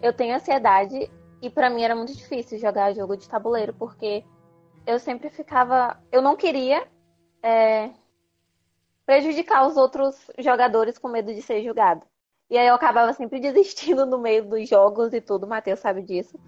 [0.00, 1.10] eu tenho ansiedade
[1.42, 4.24] e para mim era muito difícil jogar jogo de tabuleiro, porque
[4.88, 6.02] eu sempre ficava.
[6.10, 6.88] Eu não queria
[7.42, 7.90] é,
[9.04, 12.06] prejudicar os outros jogadores com medo de ser julgado.
[12.48, 16.00] E aí eu acabava sempre desistindo no meio dos jogos e tudo, o Matheus sabe
[16.02, 16.40] disso.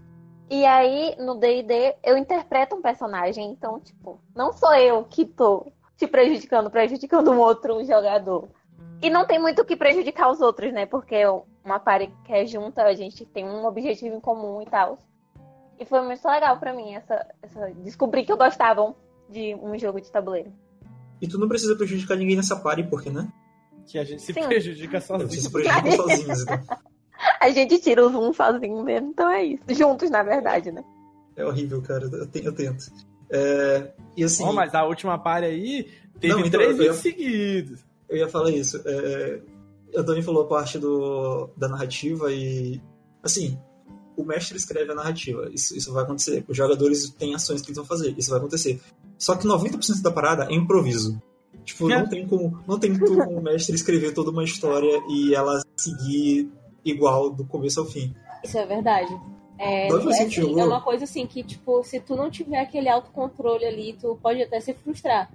[0.49, 5.71] E aí, no D&D, eu interpreto um personagem, então, tipo, não sou eu que tô
[5.97, 8.49] te prejudicando, prejudicando um outro jogador.
[9.03, 10.87] E não tem muito o que prejudicar os outros, né?
[10.87, 11.23] Porque
[11.63, 14.99] uma party que é junta, a gente tem um objetivo em comum e tal.
[15.81, 18.95] E foi muito legal para mim essa, essa descobrir que eu gostava
[19.31, 20.53] de um jogo de tabuleiro.
[21.23, 23.33] E tu não precisa prejudicar ninguém nessa party, porque, né?
[23.87, 24.47] Que a gente se Sim.
[24.47, 25.43] prejudica sozinho.
[25.43, 26.61] Se prejudicam sozinhos, então.
[27.41, 29.63] A gente tira os um sozinho mesmo, então é isso.
[29.71, 30.85] Juntos, na verdade, né?
[31.35, 32.05] É horrível, cara.
[32.05, 32.45] Eu, tento.
[32.45, 32.85] Eu tento.
[33.31, 34.45] É, e assim.
[34.45, 37.81] Oh, mas a última party aí teve não, então, três eu, seguidos.
[38.09, 38.83] Eu ia falar isso.
[38.85, 39.41] É,
[39.97, 42.81] Antônio falou a parte do, da narrativa e.
[43.23, 43.59] Assim,
[44.21, 45.51] o mestre escreve a narrativa.
[45.53, 46.45] Isso, isso vai acontecer.
[46.49, 48.15] Os jogadores têm ações que eles vão fazer.
[48.17, 48.81] Isso vai acontecer.
[49.19, 51.21] Só que 90% da parada é improviso.
[51.65, 51.99] Tipo, é.
[51.99, 56.51] não tem como, não tem como o mestre escrever toda uma história e ela seguir
[56.85, 58.15] igual do começo ao fim.
[58.43, 59.13] Isso é verdade.
[59.59, 63.67] É, é, assim, é uma coisa assim que, tipo, se tu não tiver aquele autocontrole
[63.67, 65.31] ali, tu pode até se frustrar.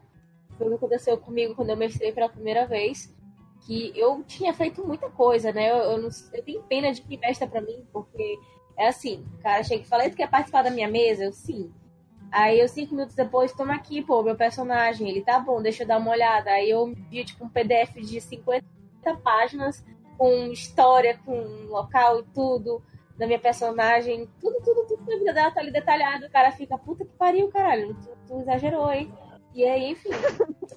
[0.57, 3.13] Foi o que aconteceu comigo quando eu mestrei pela primeira vez
[3.65, 5.71] que eu tinha feito muita coisa, né?
[5.71, 8.37] Eu, eu, não, eu tenho pena de que mestra pra mim, porque
[8.77, 11.23] é assim, o cara chega e fala, tu quer participar da minha mesa?
[11.23, 11.71] Eu, sim.
[12.31, 15.87] Aí eu, cinco minutos depois, toma aqui, pô, meu personagem, ele tá bom, deixa eu
[15.87, 16.51] dar uma olhada.
[16.51, 18.65] Aí eu vi, tipo, um PDF de 50
[19.23, 19.83] páginas,
[20.17, 22.83] com história, com local e tudo,
[23.17, 26.25] da minha personagem, tudo, tudo, tudo na vida dela tá ali detalhado.
[26.25, 29.11] O cara fica, puta que pariu, caralho, tu, tu exagerou, hein?
[29.53, 30.09] E aí, enfim,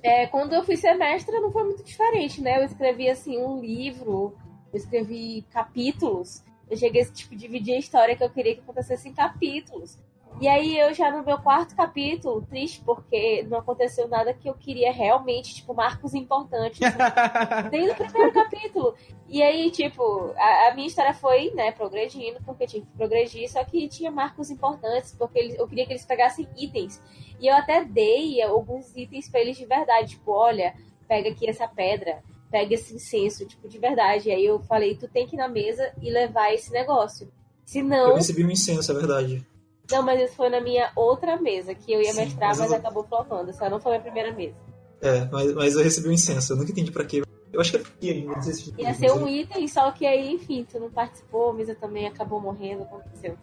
[0.04, 2.58] é, quando eu fui semestre não foi muito diferente, né?
[2.58, 4.36] Eu escrevi, assim, um livro,
[4.72, 6.44] eu escrevi capítulos.
[6.70, 9.98] Eu cheguei a tipo, dividir a história que eu queria que acontecesse em capítulos.
[10.40, 14.54] E aí eu já no meu quarto capítulo, triste, porque não aconteceu nada que eu
[14.54, 16.78] queria realmente, tipo, marcos importantes.
[17.72, 18.94] desde o primeiro capítulo.
[19.28, 23.64] E aí, tipo, a, a, minha história foi, né, progredindo, porque tinha que progredir, só
[23.64, 27.02] que tinha marcos importantes, porque eles, eu queria que eles pegassem itens.
[27.40, 30.72] E eu até dei alguns itens pra eles de verdade, tipo, olha,
[31.08, 34.28] pega aqui essa pedra, pega esse incenso, tipo, de verdade.
[34.28, 37.30] E aí eu falei, tu tem que ir na mesa e levar esse negócio.
[37.64, 38.10] Senão.
[38.10, 39.46] Eu recebi um incenso, é verdade.
[39.90, 42.70] Não, mas isso foi na minha outra mesa, que eu ia Sim, mestrar, mas, mas
[42.70, 42.76] eu...
[42.76, 43.50] acabou flopando.
[43.50, 44.56] Essa não foi a minha primeira mesa.
[45.00, 47.22] É, mas, mas eu recebi um incenso, eu nunca entendi pra quê.
[47.52, 48.74] Eu acho que é porque ainda, não sei se...
[48.76, 52.40] Ia ser um item, só que aí, enfim, tu não participou, a mesa também acabou
[52.40, 53.36] morrendo, aconteceu.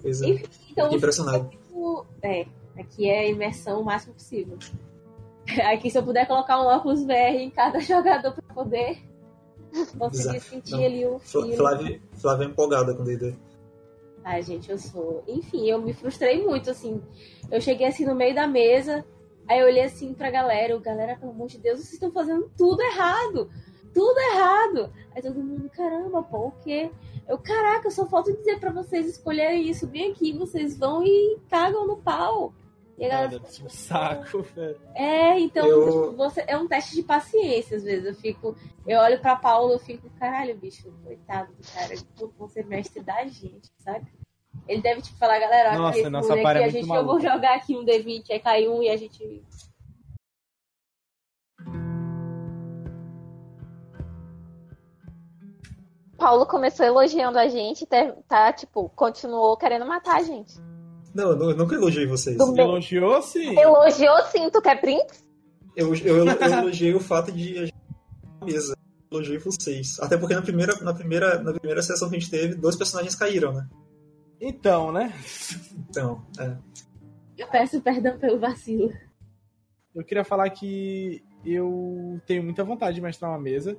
[0.00, 0.28] Pois é.
[0.28, 1.50] Enfim, então, Fiquei impressionado.
[2.22, 2.46] É,
[2.78, 4.58] aqui é imersão o máximo possível.
[5.72, 8.98] Aqui, se eu puder colocar um óculos VR em cada jogador pra poder
[9.98, 10.40] conseguir Exato.
[10.40, 10.84] sentir não.
[10.84, 11.56] ali o fio.
[11.56, 13.34] Flávia, Flávia é empolgada com o D&D.
[14.24, 15.22] Ai, gente, eu sou.
[15.28, 17.02] Enfim, eu me frustrei muito, assim.
[17.50, 19.04] Eu cheguei assim no meio da mesa,
[19.46, 22.50] aí eu olhei assim pra galera, eu, galera, pelo amor de Deus, vocês estão fazendo
[22.56, 23.50] tudo errado!
[23.92, 24.92] Tudo errado!
[25.14, 26.90] Aí todo mundo, caramba, pô, o quê?
[27.28, 31.86] Eu, caraca, só falta dizer para vocês escolherem isso bem aqui, vocês vão e cagam
[31.86, 32.54] no pau.
[32.96, 34.80] E a galera Cara, fica, tipo, tipo saco, velho.
[34.94, 35.84] É, então eu...
[35.84, 38.06] Tipo, você, é um teste de paciência, às vezes.
[38.06, 42.60] Eu fico, eu olho pra Paulo, eu fico, caralho, bicho, coitado do cara, puto, ser
[42.60, 44.06] é mestre da gente, sabe?
[44.68, 47.10] Ele deve, tipo, falar, galera, nossa, nossa, é aqui, é a gente, maluco.
[47.10, 49.44] eu vou jogar aqui um D20, aí cai um e a gente
[56.16, 57.86] Paulo começou elogiando a gente,
[58.26, 60.54] tá, tipo, continuou querendo matar a gente.
[61.14, 62.36] Não, eu, nu- eu nunca elogiei vocês.
[62.36, 62.64] Bem.
[62.64, 63.56] Elogiou sim.
[63.58, 65.06] Elogiou sim, tu quer print?
[65.76, 67.74] Eu, eu, eu elogiei o fato de a gente
[68.40, 68.74] na mesa.
[69.10, 70.00] Eu Elogiei vocês.
[70.00, 73.14] Até porque na primeira, na, primeira, na primeira sessão que a gente teve, dois personagens
[73.14, 73.68] caíram, né?
[74.40, 75.12] Então, né?
[75.88, 76.56] Então, é.
[77.38, 78.92] Eu peço perdão pelo vacilo.
[79.94, 83.76] Eu queria falar que eu tenho muita vontade de mestrar uma mesa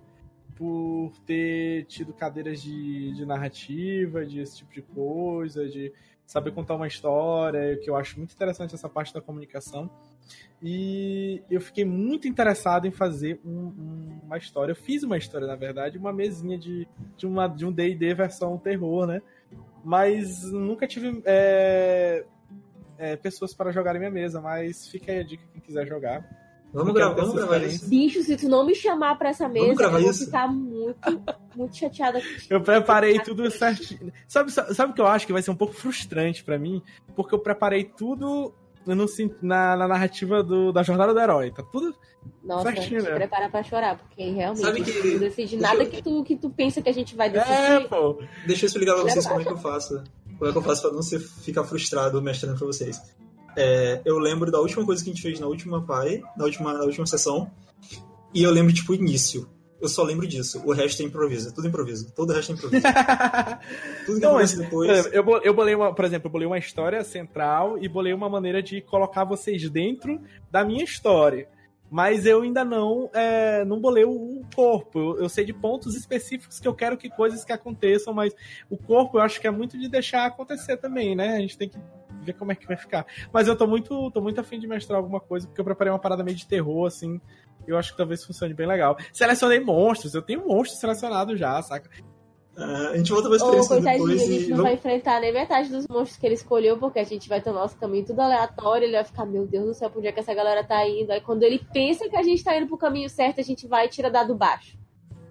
[0.55, 5.91] por ter tido cadeiras de, de narrativa, de esse tipo de coisa, de
[6.25, 9.89] saber contar uma história, que eu acho muito interessante essa parte da comunicação.
[10.61, 14.71] E eu fiquei muito interessado em fazer um- um- uma história.
[14.71, 18.57] Eu fiz uma história, na verdade, uma mesinha de, de, uma, de um D&D versão
[18.57, 19.21] terror, né?
[19.83, 22.25] Mas nunca tive é,
[22.97, 26.27] é, pessoas para jogarem minha mesa, mas fica aí a dica quem quiser jogar.
[26.75, 27.87] Vamos, gra vamos gravar isso.
[27.89, 30.25] Bicho, se tu não me chamar pra essa mesa, eu vou isso?
[30.25, 31.21] ficar muito,
[31.55, 32.45] muito chateada contigo.
[32.49, 34.11] Eu preparei tudo certinho.
[34.27, 36.81] Sabe, sabe o que eu acho que vai ser um pouco frustrante pra mim?
[37.15, 38.53] Porque eu preparei tudo
[38.85, 39.05] no,
[39.41, 41.49] na, na narrativa do, da jornada do herói.
[41.51, 41.95] Tá tudo.
[42.43, 43.15] Nossa, Certinho, te né?
[43.15, 46.49] prepara pra chorar, porque realmente Sabe que- não decide nada eu- que, tu, que tu
[46.49, 47.87] pensa que a gente vai É, decidir.
[47.87, 48.19] pô.
[48.47, 50.03] Deixa eu explicar pra vocês como é que eu faço.
[50.37, 52.99] Como é que eu faço pra não ser, ficar frustrado mestrando pra vocês.
[53.55, 56.73] É, eu lembro da última coisa que a gente fez na última pai, na última,
[56.73, 57.49] na última sessão.
[58.33, 59.49] E eu lembro, tipo, o início.
[59.81, 60.61] Eu só lembro disso.
[60.65, 61.53] O resto é improviso.
[61.53, 62.11] Tudo improviso.
[62.13, 62.83] Todo o resto é improviso.
[64.05, 64.89] Tudo que Não, acontece depois.
[64.89, 68.29] exemplo, eu, eu bolei uma, por exemplo, eu bolei uma história central e bolei uma
[68.29, 71.47] maneira de colocar vocês dentro da minha história.
[71.91, 74.99] Mas eu ainda não, é, não bolei o, o corpo.
[74.99, 78.33] Eu, eu sei de pontos específicos que eu quero que coisas que aconteçam, mas
[78.69, 81.35] o corpo eu acho que é muito de deixar acontecer também, né?
[81.35, 81.77] A gente tem que
[82.25, 83.05] ver como é que vai ficar.
[83.31, 85.99] Mas eu tô muito, tô muito afim de mestrar alguma coisa, porque eu preparei uma
[85.99, 87.19] parada meio de terror, assim.
[87.67, 88.97] Eu acho que talvez funcione bem legal.
[89.13, 91.89] Selecionei monstros, eu tenho monstros selecionados já, saca?
[92.57, 94.49] Ah, a gente volta pra Ô, experiência a depois gente e.
[94.49, 97.49] não vai enfrentar nem metade dos monstros que ele escolheu, porque a gente vai ter
[97.49, 100.11] o nosso caminho tudo aleatório, ele vai ficar, meu Deus do céu, pra onde é
[100.13, 101.11] que essa galera tá indo?
[101.11, 103.87] Aí quando ele pensa que a gente tá indo pro caminho certo, a gente vai
[103.87, 104.77] e tira dado baixo.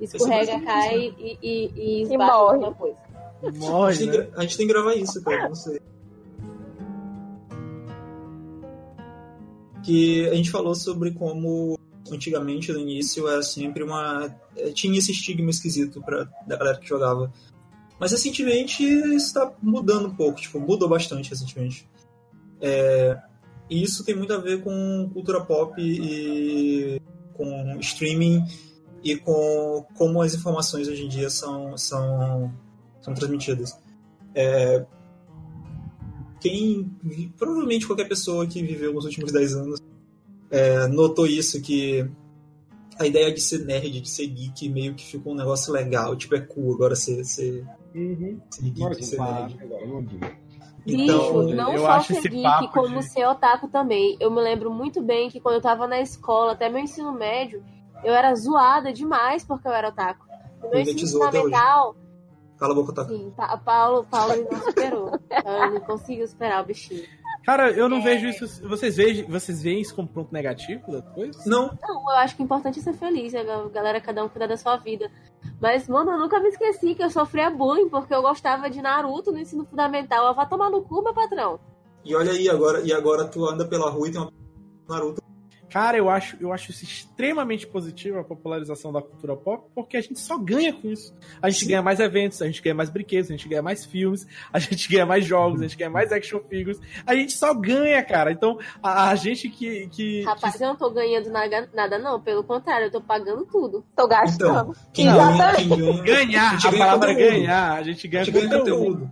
[0.00, 2.52] Escorrega, basicamente cai isso, e, e, e esbarra em morre.
[2.56, 2.96] alguma coisa.
[3.42, 4.12] A gente, Morre, tem, né?
[4.12, 5.48] que gra- a gente tem que gravar isso, cara.
[5.48, 5.80] Não sei.
[9.84, 11.78] Que a gente falou sobre como
[12.10, 14.34] antigamente no início era sempre uma.
[14.56, 17.32] eh, tinha esse estigma esquisito pra, da galera que jogava.
[17.98, 21.88] Mas recentemente isso tá mudando um pouco, tipo, mudou bastante recentemente.
[22.60, 23.18] É,
[23.70, 27.00] e isso tem muito a ver com cultura pop e
[27.34, 28.44] com streaming
[29.02, 32.52] e com como as informações hoje em dia são, são,
[33.00, 33.78] são transmitidas.
[34.34, 34.84] É,
[36.48, 36.90] quem
[37.38, 39.80] provavelmente qualquer pessoa que viveu nos últimos 10 anos
[40.50, 42.06] é, notou isso que
[42.98, 46.14] a ideia de ser nerd, de ser geek, meio que ficou um negócio legal.
[46.14, 48.38] Tipo, é cool agora ser, ser, Uhum.
[48.50, 49.56] ser geek, ser nerd.
[50.06, 50.36] Diga.
[50.86, 54.16] Então, Bicho, não eu só acho ser geek, como de- ser otaku também.
[54.20, 57.64] Eu me lembro muito bem que quando eu tava na escola, até meu ensino médio,
[58.04, 60.26] eu era zoada demais porque eu era otaku.
[60.62, 61.96] No meu ensino fundamental,
[62.64, 63.04] Cala a boca, tá?
[63.06, 65.20] sim, Pa- Paulo, Paulo não superou.
[65.30, 67.04] Então, ele não conseguiu superar o bichinho.
[67.44, 68.00] Cara, eu não É.
[68.00, 68.66] vejo isso.
[68.66, 71.38] Vocês veem, vocês veem isso como ponto negativo da coisa?
[71.44, 74.46] Não, Não, eu acho que o importante é ser feliz, a galera, cada um cuidar
[74.46, 75.10] da sua vida.
[75.60, 79.30] Mas, mano, eu nunca me esqueci que eu sofria bullying porque eu gostava de Naruto
[79.30, 80.26] no ensino fundamental.
[80.26, 81.60] Eu vou tomar no cu, meu patrão.
[82.02, 84.32] e olha aí, agora, e agora tu anda pela rua e tem uma
[84.88, 85.20] Naruto.
[85.74, 90.00] Cara, eu acho, eu acho isso extremamente positivo, a popularização da cultura pop, porque a
[90.00, 91.12] gente só ganha com isso.
[91.42, 91.70] A gente Sim.
[91.70, 94.88] ganha mais eventos, a gente ganha mais brinquedos, a gente ganha mais filmes, a gente
[94.88, 96.78] ganha mais jogos, a gente ganha mais action figures.
[97.04, 98.30] A gente só ganha, cara.
[98.30, 99.88] Então, a, a gente que.
[99.88, 102.20] que, Rapaz, eu não tô ganhando nada, nada, não.
[102.20, 103.84] Pelo contrário, eu tô pagando tudo.
[103.96, 104.70] Tô gastando.
[104.70, 105.92] Então, quem ganha, quem ganha.
[105.94, 108.84] que ganhar, gente a ganha palavra é ganhar, a gente A ganha, gente ganha conteúdo.
[109.00, 109.10] conteúdo.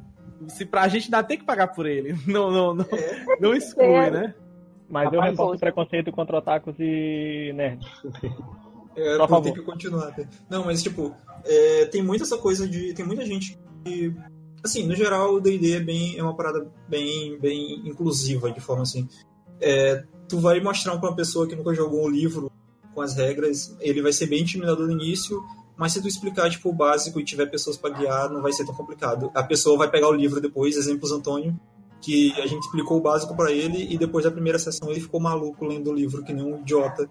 [0.49, 2.15] Se pra gente ainda tem que pagar por ele.
[2.27, 3.37] Não, não, não, É.
[3.41, 4.11] não exclui, É.
[4.11, 4.35] né?
[4.93, 5.61] Mas eu Rapaz, reporto poxa.
[5.61, 7.88] preconceito contra otakus e nerds.
[8.95, 9.43] É, Por eu favor.
[9.45, 10.14] tenho que continuar.
[10.51, 11.16] Não, mas tipo,
[11.47, 12.93] é, tem muita essa coisa de.
[12.93, 14.14] Tem muita gente que.
[14.62, 18.82] Assim, no geral, o DD é, bem, é uma parada bem, bem inclusiva, de forma
[18.82, 19.09] assim.
[19.62, 22.53] É, tu vai mostrar pra uma pessoa que nunca jogou um livro
[22.95, 25.43] com as regras, ele vai ser bem intimidador no início,
[25.74, 28.66] mas se tu explicar tipo, o básico e tiver pessoas pra guiar, não vai ser
[28.66, 29.30] tão complicado.
[29.34, 31.59] A pessoa vai pegar o livro depois, exemplos Antônio,
[32.03, 35.21] que a gente explicou o básico pra ele e depois da primeira sessão ele ficou
[35.21, 37.09] maluco lendo o livro, que nem um idiota.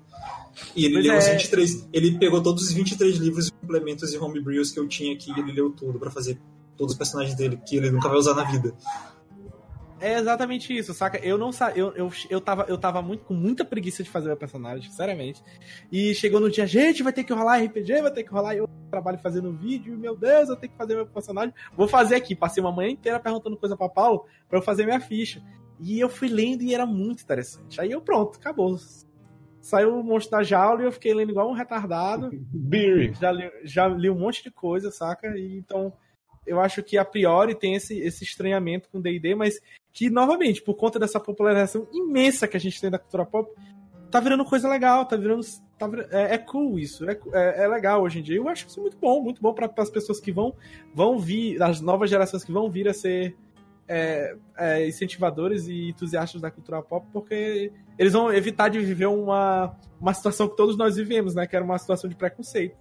[0.75, 1.31] E ele Pois leu os é.
[1.31, 1.87] 23.
[1.93, 5.39] Ele pegou todos os 23 livros e complementos e homebrews que eu tinha aqui e
[5.39, 6.37] ele leu tudo pra fazer
[6.77, 8.75] todos os personagens dele, que ele nunca vai usar na vida.
[10.01, 11.19] É exatamente isso, saca?
[11.19, 11.71] Eu não sa...
[11.71, 15.43] eu, eu, eu, tava, eu tava muito, com muita preguiça de fazer meu personagem, sinceramente.
[15.91, 18.55] E chegou no dia, gente, vai ter que rolar RPG, vai ter que rolar.
[18.55, 21.53] Eu trabalho fazendo vídeo, meu Deus, eu tenho que fazer meu personagem.
[21.77, 22.35] Vou fazer aqui.
[22.35, 25.41] Passei uma manhã inteira perguntando coisa pra Paulo pra eu fazer minha ficha.
[25.79, 27.79] E eu fui lendo e era muito interessante.
[27.79, 28.75] Aí eu, pronto, acabou.
[29.59, 32.31] Saiu o monstro da jaula e eu fiquei lendo igual um retardado.
[32.51, 33.13] Beery.
[33.13, 35.27] Já li, já li um monte de coisa, saca?
[35.37, 35.93] E então
[36.45, 39.59] eu acho que a priori tem esse, esse estranhamento com D&D, mas
[39.93, 43.51] que, novamente, por conta dessa popularização imensa que a gente tem da cultura pop,
[44.09, 45.41] tá virando coisa legal, tá virando...
[45.77, 48.37] Tá, é, é, cool isso, é, é, é, legal hoje em dia.
[48.37, 50.53] Eu acho isso muito bom, muito bom para as pessoas que vão,
[50.93, 53.35] vão vir, as novas gerações que vão vir a ser
[53.87, 59.75] é, é, incentivadores e entusiastas da cultura pop, porque eles vão evitar de viver uma,
[59.99, 61.45] uma situação que todos nós vivemos, né?
[61.45, 62.77] Que era uma situação de preconceito.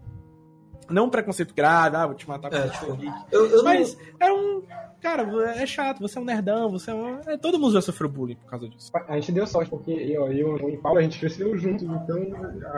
[0.90, 3.46] Não um preconceito grave, ah, vou te matar É, porque tipo, eu.
[3.46, 4.62] Eu, eu Mas é um.
[5.00, 5.22] Cara,
[5.54, 7.20] é chato, você é um nerdão, você é um.
[7.26, 8.90] é, todo mundo já sofreu bullying por causa disso.
[9.08, 12.18] A gente deu sorte, porque eu, eu e o Paulo, a gente cresceu juntos, então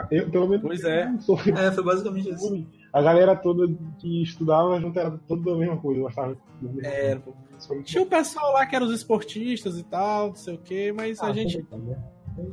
[0.09, 1.05] eu, pelo menos, Pois é.
[1.09, 1.61] não sofri não...
[1.61, 2.65] É, foi basicamente isso.
[2.93, 3.67] A galera toda
[3.99, 8.53] que estudava junto era toda a mesma coisa, gostava mesma É, muito Tinha o pessoal
[8.53, 11.25] lá que eram os esportistas e tal, não sei o quê, mas bom.
[11.25, 11.57] a Ah, gente.
[11.71, 11.97] né?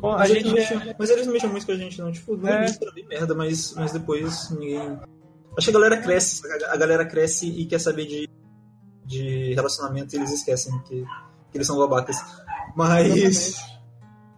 [0.03, 0.97] A Mas, gente.
[0.99, 2.13] mas eles mexem muito com a gente, não.
[2.13, 2.67] Tipo, no É.
[2.67, 4.99] era merda, mas, mas depois ninguém.
[5.57, 8.29] Acho que a galera cresce, a galera cresce e quer saber de,
[9.05, 11.03] de relacionamento e eles esquecem que,
[11.51, 12.17] que eles são babacas.
[12.77, 13.55] Mas.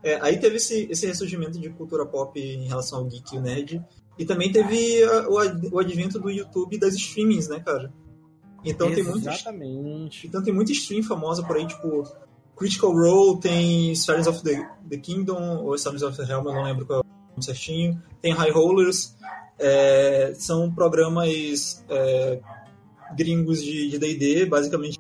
[0.03, 3.41] É, aí teve esse, esse ressurgimento de cultura pop em relação ao geek e o
[3.41, 3.85] nerd.
[4.19, 7.93] E também teve a- o, o advento do YouTube das streamings, né, cara?
[8.65, 10.27] Então tem muito, Exatamente.
[10.27, 12.05] então tem muita stream famosa por aí, tipo
[12.57, 16.63] Critical Role, tem Stories of the, the Kingdom, ou Stories of the Realm, eu não
[16.65, 18.01] lembro qual é o nome certinho.
[18.21, 19.17] Tem High Rollers,
[19.63, 22.41] é, são programas é,
[23.17, 24.99] gringos de D&D, basicamente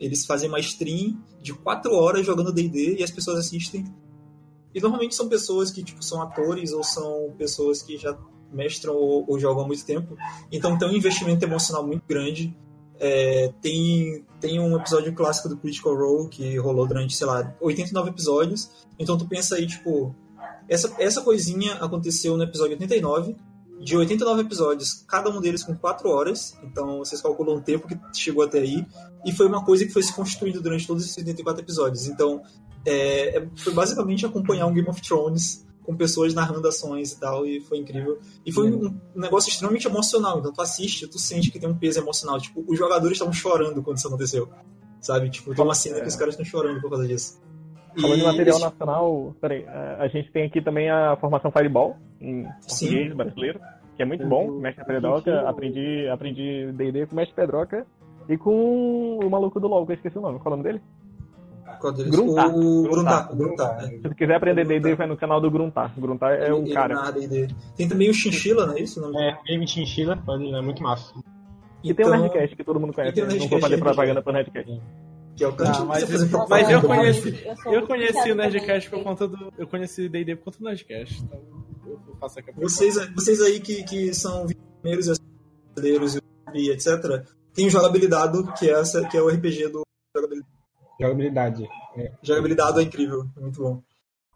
[0.00, 3.84] eles fazem uma stream de 4 horas jogando D&D e as pessoas assistem.
[4.74, 8.16] E normalmente são pessoas que tipo, são atores ou são pessoas que já
[8.52, 10.16] mestram ou, ou jogam há muito tempo.
[10.50, 12.56] Então tem um investimento emocional muito grande.
[13.00, 18.10] É, tem, tem um episódio clássico do Critical Role que rolou durante, sei lá, 89
[18.10, 18.70] episódios.
[18.98, 20.14] Então tu pensa aí, tipo,
[20.68, 23.36] essa, essa coisinha aconteceu no episódio 89.
[23.80, 26.56] De 89 episódios, cada um deles com 4 horas.
[26.62, 28.84] Então vocês calculam o tempo que chegou até aí.
[29.24, 32.06] E foi uma coisa que foi se construindo durante todos esses 84 episódios.
[32.06, 32.42] Então
[32.84, 37.46] é, é- foi basicamente acompanhar um Game of Thrones com pessoas narrando ações e tal,
[37.46, 38.18] e foi incrível.
[38.44, 40.38] E foi um, um negócio extremamente emocional.
[40.38, 42.38] Então tu assiste, tu sente que tem um peso emocional.
[42.38, 44.50] Tipo, os jogadores estavam chorando quando isso aconteceu.
[45.00, 45.30] Sabe?
[45.30, 47.38] Tipo, tem uma cena que os caras estão chorando por causa disso.
[48.00, 51.96] Falando E de material nacional, peraí, a a gente tem aqui também a formação Fireball,
[52.20, 52.86] em Sim.
[52.86, 53.60] português brasileiro,
[53.96, 54.50] que é muito Eu- bom.
[54.52, 57.86] Mestre Pedroca, eu- aprendi aprendi D&D com o Mestre Pedroca
[58.28, 60.38] e com o maluco do LoL, que eu esqueci o nome.
[60.38, 60.82] Qual é o nome dele?
[62.10, 62.48] Gruntar.
[62.48, 63.28] O Gruntar.
[63.28, 63.36] Gruntar.
[63.36, 63.86] Gruntar, é.
[63.88, 65.92] Se tu quiser aprender D&D, vai no canal do Gruntar.
[65.98, 67.12] Gruntar é o ele cara.
[67.76, 69.00] Tem também o Chinchilla, não é isso?
[69.00, 71.14] Não- É, Game Chinchilla, pode- é muito massa.
[71.84, 73.20] E tem o Então, Nerdcast, que todo mundo conhece.
[73.22, 73.34] o né?
[73.38, 74.80] Não vou fazer é propaganda pro Nerdcast.
[75.38, 76.48] Que é o cara Ah, que mas eu- propaganda.
[76.48, 79.04] mas eu conheci- Eu muito conheci o Nerdcast também.
[79.04, 79.52] por conta do.
[79.56, 81.22] Eu conheci D&D por conta do Nerdcast.
[81.22, 81.40] Então
[81.86, 84.46] eu faço aqui a Vocês, vocês aí que, que são
[84.82, 85.18] primeiros
[85.74, 86.20] brasileiros
[86.54, 87.24] e etc.
[87.54, 89.82] Tem o Jogabilidade, que é, essa, que é o RPG do
[90.14, 90.52] Jogabilidade.
[91.00, 91.68] Jogabilidade.
[92.22, 93.82] Jogabilidade é incrível, é muito bom.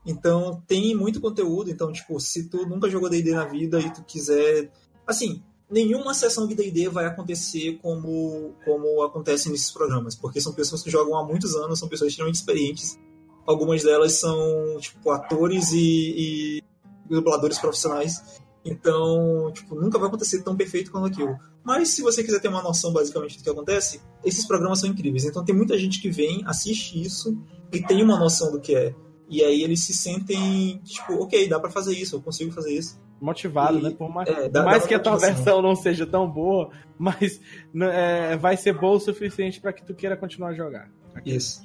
[0.06, 4.02] Então tem muito conteúdo, então tipo, se tu nunca jogou D&D na vida e tu
[4.04, 4.70] quiser,
[5.06, 5.42] assim,
[5.72, 10.90] nenhuma sessão de D&D vai acontecer como como acontece nesses programas, porque são pessoas que
[10.90, 12.98] jogam há muitos anos, são pessoas extremamente experientes.
[13.46, 16.62] Algumas delas são tipo atores e, e
[17.08, 18.40] dubladores profissionais.
[18.64, 21.36] Então, tipo, nunca vai acontecer tão perfeito quanto aquilo.
[21.64, 25.24] Mas se você quiser ter uma noção basicamente do que acontece, esses programas são incríveis.
[25.24, 27.36] Então tem muita gente que vem, assiste isso
[27.72, 28.94] e tem uma noção do que é.
[29.28, 33.00] E aí eles se sentem, tipo, ok, dá pra fazer isso, eu consigo fazer isso.
[33.22, 33.90] Motivado, E- né?
[33.96, 37.40] Por mais, é, dá- mais dá que a tua versão não seja tão boa, mas
[37.72, 40.90] né, é, vai ser boa o suficiente pra que tu queira continuar a jogar.
[41.24, 41.62] Isso.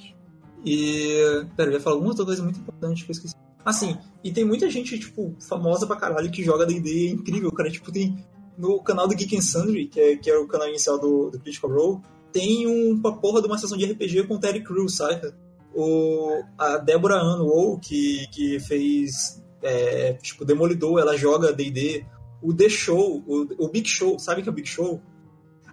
[0.66, 1.46] E.
[1.56, 3.36] Pera, eu ia falar alguma outra coisa muito importante que eu esqueci.
[3.66, 7.70] Assim, e tem muita gente, tipo, famosa pra caralho que joga DD, é incrível, cara.
[7.70, 8.18] Tipo, tem.
[8.58, 11.40] No canal do Geek and Sundry, que é, que é o canal inicial do, do
[11.40, 12.02] Critical Role,
[12.32, 15.32] tem um, uma porra de uma sessão de RPG com o Terry Crews, sabe?
[15.76, 22.06] O, a Débora Anwol, que, que fez, é, tipo, Demolidor, ela joga D&D.
[22.42, 25.02] O The Show, o, o Big Show, sabe o que é o Big Show?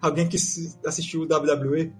[0.01, 0.36] Alguém que
[0.86, 1.92] assistiu o WWE?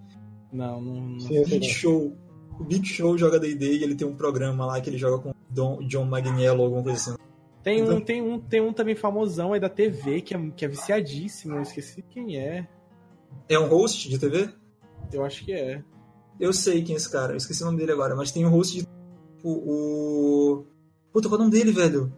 [0.53, 1.01] Não, não.
[1.01, 1.21] não.
[1.21, 1.69] Sim, Big.
[1.69, 2.17] Show.
[2.59, 5.31] O Big Show joga D&D e ele tem um programa lá que ele joga com
[5.31, 7.19] o Don, John Magniello, alguma coisa assim.
[7.63, 10.65] Tem um, Então- tem, um, tem um também famosão aí da TV que é, que
[10.65, 11.57] é viciadíssimo.
[11.57, 12.69] Eu esqueci quem é.
[13.49, 14.51] É um host de TV?
[15.13, 15.83] Eu acho que é.
[16.39, 18.51] Eu sei quem é esse cara, eu esqueci o nome dele agora, mas tem um
[18.51, 18.83] host de.
[18.83, 20.67] Tipo, o.
[21.15, 22.13] Puta, qual é o nome dele, velho?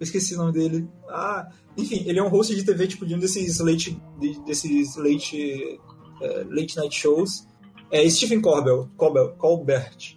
[0.00, 0.88] Eu esqueci o nome dele.
[1.08, 4.00] Ah, enfim, ele é um host de TV, tipo, de um desses late.
[4.18, 5.78] de- desses late.
[6.22, 7.46] eh, late night shows.
[7.90, 8.88] É Stephen Colbert.
[8.96, 9.34] Colbert.
[9.36, 10.16] Colbert.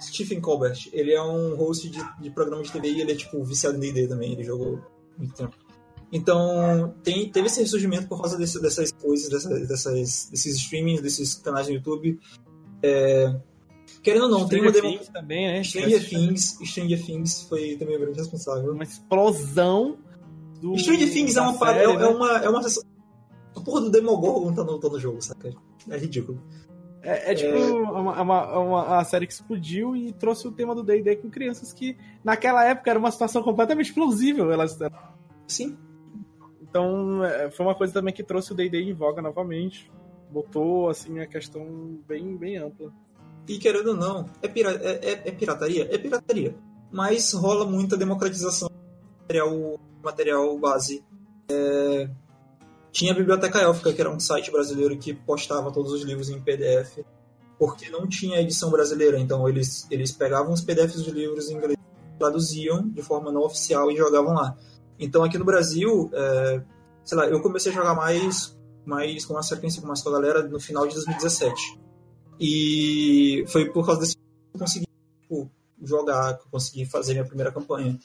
[0.00, 0.78] Stephen Colbert.
[0.92, 3.80] Ele é um host de, de programa de TV e ele é, tipo, viciado em
[3.80, 4.32] D&D também.
[4.32, 4.80] Ele jogou
[5.18, 5.54] muito tempo.
[6.10, 11.34] Então, tem, teve esse ressurgimento por causa desse- dessas coisas, dessas, dessas- desses streamings, desses
[11.34, 12.18] canais no YouTube.
[12.82, 13.34] É,
[14.02, 14.98] querendo ou não, tem uma Stranger demo...
[14.98, 15.62] Things também, né?
[15.62, 18.72] Stranger Things, Stranger Things foi também o grande responsável.
[18.72, 19.98] Uma explosão
[20.60, 20.78] do.
[20.78, 22.04] Stranger Things é uma série, é, né?
[22.04, 22.60] é uma, é uma
[23.54, 25.52] a porra do Demogorgon tá no, tá no jogo, saca?
[25.88, 26.40] É ridículo.
[27.02, 30.84] É, é tipo Uma, uma, uma, a série que explodiu e trouxe o tema do
[30.84, 34.50] D&D com crianças que naquela época era uma situação completamente explosível.
[34.52, 34.78] Elas,
[35.46, 35.76] Sim.
[36.62, 39.90] então é, foi uma coisa também que trouxe o D&D em voga novamente.
[40.30, 42.92] Botou assim a questão bem, bem ampla.
[43.48, 45.88] E querendo ou não, é, pira é, é- é pirataria?
[45.92, 46.54] É pirataria.
[46.90, 48.74] Mas rola muita democratização do
[49.22, 51.04] material, material base.
[51.50, 52.08] É,
[52.92, 56.40] Tinha a Biblioteca Élfica, que era um site brasileiro que postava todos os livros em
[56.40, 56.98] PDF,
[57.58, 59.18] porque não tinha edição brasileira.
[59.18, 61.78] Então eles, eles pegavam os PDFs de livros em inglês,
[62.18, 64.56] traduziam de forma não oficial e jogavam lá.
[64.98, 66.62] Então aqui no Brasil, é,
[67.02, 70.12] sei lá, eu comecei a jogar mais, mais com uma frequência com mais com a
[70.12, 71.80] galera no final de 2017.
[72.40, 74.22] E foi por causa desse que
[74.54, 74.86] eu consegui
[75.20, 75.50] tipo,
[75.82, 77.98] jogar, que eu consegui fazer minha primeira campanha.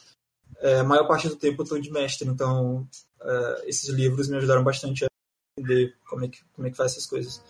[0.59, 2.87] É, a maior parte do tempo eu estou de mestre, então
[3.21, 5.07] é, esses livros me ajudaram bastante a
[5.57, 7.41] entender como é, que, como é que faz essas coisas.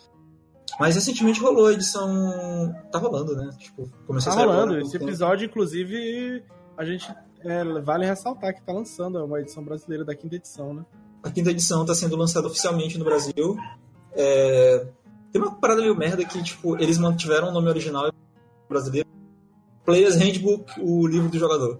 [0.80, 2.75] Mas recentemente rolou a edição.
[2.91, 3.49] Tá rolando, né?
[3.57, 4.73] Tipo, começou Tá a sair agora rolando.
[4.73, 5.09] pouco Esse tempo.
[5.09, 6.43] episódio, inclusive,
[6.78, 10.86] a gente é, vale ressaltar que tá lançando uma edição brasileira da quinta edição, né?
[11.23, 13.57] A quinta edição está sendo lançada oficialmente no Brasil.
[14.13, 14.88] É,
[15.38, 18.11] Tem uma parada meio merda que, tipo, eles mantiveram o nome original
[18.67, 19.07] brasileiro.
[19.85, 21.79] Players Handbook, o livro do jogador.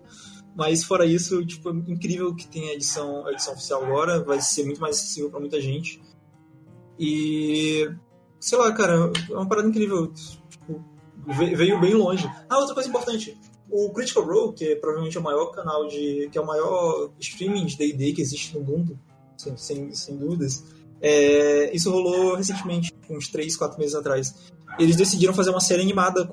[0.56, 4.40] Mas fora isso, tipo, é incrível que tem a edição, a edição oficial agora, vai
[4.42, 6.00] ser muito mais acessível para muita gente.
[7.00, 7.90] E
[8.40, 10.12] sei lá, cara, é uma parada incrível.
[10.50, 10.84] Tipo,
[11.28, 12.30] ve- veio bem longe.
[12.50, 13.38] Ah, outra coisa importante.
[13.70, 16.30] O Critical Role, que é provavelmente o maior canal de.
[16.32, 18.98] que é o maior streaming de DD que existe no mundo,
[19.36, 20.64] sem, sem, sem dúvidas.
[21.02, 24.34] É, isso rolou recentemente, uns 3, 4 meses atrás.
[24.80, 26.30] Eles decidiram fazer uma série animada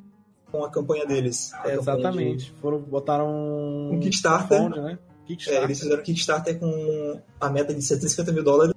[0.50, 1.52] com a campanha deles.
[1.52, 2.54] É, campanha de- Exatamente.
[2.60, 4.58] Foram, botaram Um Kickstarter.
[4.58, 4.98] crowdfunding, né?
[5.00, 5.64] é, Kickstarter.
[5.64, 8.74] eles fizeram Kickstarter com a meta de 750 mil dólares,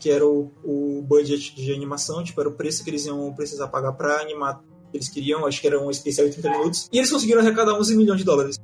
[0.00, 3.68] que era o, o budget de animação, tipo, era o preço que eles iam precisar
[3.68, 6.88] pagar pra animar o que eles queriam, acho que era um especial de 30 minutos.
[6.92, 8.58] E eles conseguiram arrecadar 11 milhões de dólares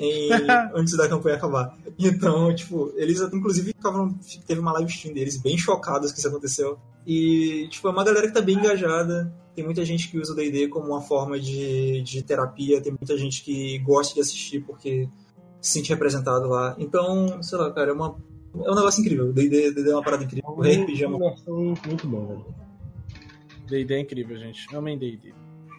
[0.00, 0.30] em-
[0.74, 1.76] antes da campanha acabar.
[1.98, 6.78] Então, tipo, eles inclusive ficavam, teve uma live stream deles bem chocados que isso aconteceu.
[7.06, 9.32] E, tipo, é uma galera que tá bem engajada.
[9.54, 12.80] Tem muita gente que usa o D&D como uma forma de, de terapia.
[12.80, 15.08] Tem muita gente que gosta de assistir porque
[15.60, 16.74] se sente representado lá.
[16.78, 18.16] Então, sei lá, cara, é, uma,
[18.54, 19.26] é um negócio incrível.
[19.28, 20.50] O D&D é uma parada incrível.
[20.50, 21.18] O RPG é uma...
[21.86, 22.44] muito bom, velho.
[23.68, 24.74] D&D é incrível, gente.
[24.74, 25.34] Amém D&D.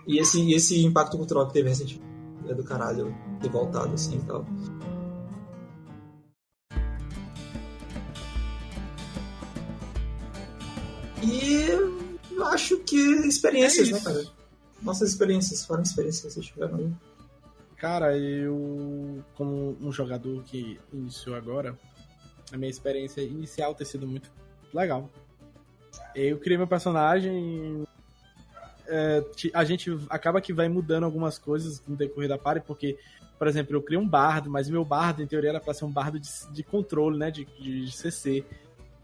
[0.07, 2.10] E esse, e esse impacto cultural que teve recentemente
[2.47, 4.45] é do caralho ter voltado assim e tal.
[11.23, 11.67] E
[12.31, 14.23] eu acho que experiências, É né, cara?
[14.81, 16.91] Nossas experiências, foram experiências que vocês tiveram aí.
[17.77, 21.77] Cara, eu, como um jogador que iniciou agora,
[22.51, 24.31] a minha experiência inicial ter sido muito
[24.73, 25.09] legal.
[26.15, 27.83] Eu criei meu personagem.
[28.91, 29.23] É,
[29.53, 32.97] a gente acaba que vai mudando algumas coisas no decorrer da party, porque,
[33.39, 35.91] por exemplo, eu criei um bardo, mas meu bardo, em teoria, era pra ser um
[35.91, 37.31] bardo de, de controle, né?
[37.31, 38.43] De, de CC.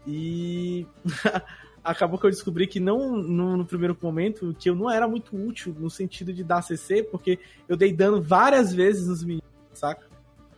[0.06, 0.86] E
[1.82, 5.34] acabou que eu descobri que não no, no primeiro momento que eu não era muito
[5.34, 10.06] útil no sentido de dar CC, porque eu dei dano várias vezes nos meninos, saca?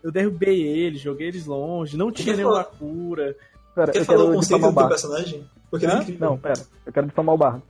[0.02, 3.36] Eu derrubei eles, joguei eles longe, não tinha nenhuma cura.
[3.76, 5.50] Pera, Quer eu falar quero o conceito do personagem?
[5.70, 6.04] Porque é.
[6.18, 6.60] Não, pera.
[6.84, 7.62] Eu quero difamar o bardo.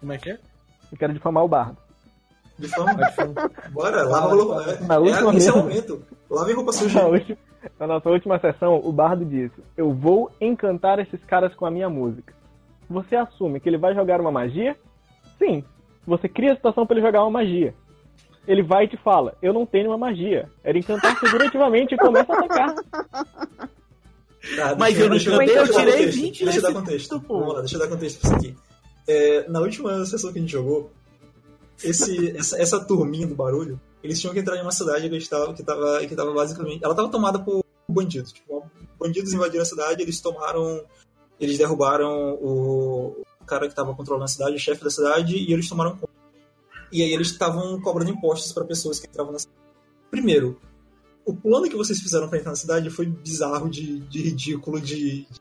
[0.00, 0.40] Como é que é?
[0.92, 1.76] Eu quero difamar o bardo.
[2.58, 2.94] De forma.
[2.94, 3.50] Pode falar.
[3.70, 4.70] Bora, lava roupa.
[4.70, 5.62] É, Na última é, esse é o mesa.
[5.62, 6.02] momento.
[6.30, 7.00] Lavem roupa suja.
[7.02, 7.38] Na, última-
[7.78, 11.88] na nossa última sessão, o bardo disse: Eu vou encantar esses caras com a minha
[11.88, 12.34] música.
[12.90, 14.76] Você assume que ele vai jogar uma magia?
[15.38, 15.62] Sim.
[16.06, 17.74] Você cria a situação para ele jogar uma magia.
[18.46, 20.48] Ele vai e te fala: Eu não tenho uma magia.
[20.64, 22.74] Era encantar figurativamente e começa a atacar.
[24.56, 27.20] Tá, Mas eu não deixa eu tirei contexto, 20 Deixa eu dar contexto.
[27.20, 27.38] pô.
[27.40, 28.56] Vamos lá, deixa eu dar contexto pra isso aqui.
[29.08, 30.90] É, na última sessão que a gente jogou,
[31.82, 35.54] esse, essa, essa turminha do barulho, eles tinham que entrar em uma cidade que estava,
[35.54, 36.84] que tava, que tava basicamente.
[36.84, 38.32] Ela estava tomada por bandidos.
[38.32, 38.64] Tipo,
[38.98, 40.84] bandidos invadiram a cidade, eles tomaram.
[41.40, 45.52] Eles derrubaram o, o cara que estava controlando a cidade, o chefe da cidade, e
[45.52, 46.12] eles tomaram conta.
[46.92, 49.58] E aí eles estavam cobrando impostos para pessoas que entravam na cidade.
[50.10, 50.60] Primeiro,
[51.24, 55.22] o plano que vocês fizeram para entrar na cidade foi bizarro, de, de ridículo, de,
[55.22, 55.40] de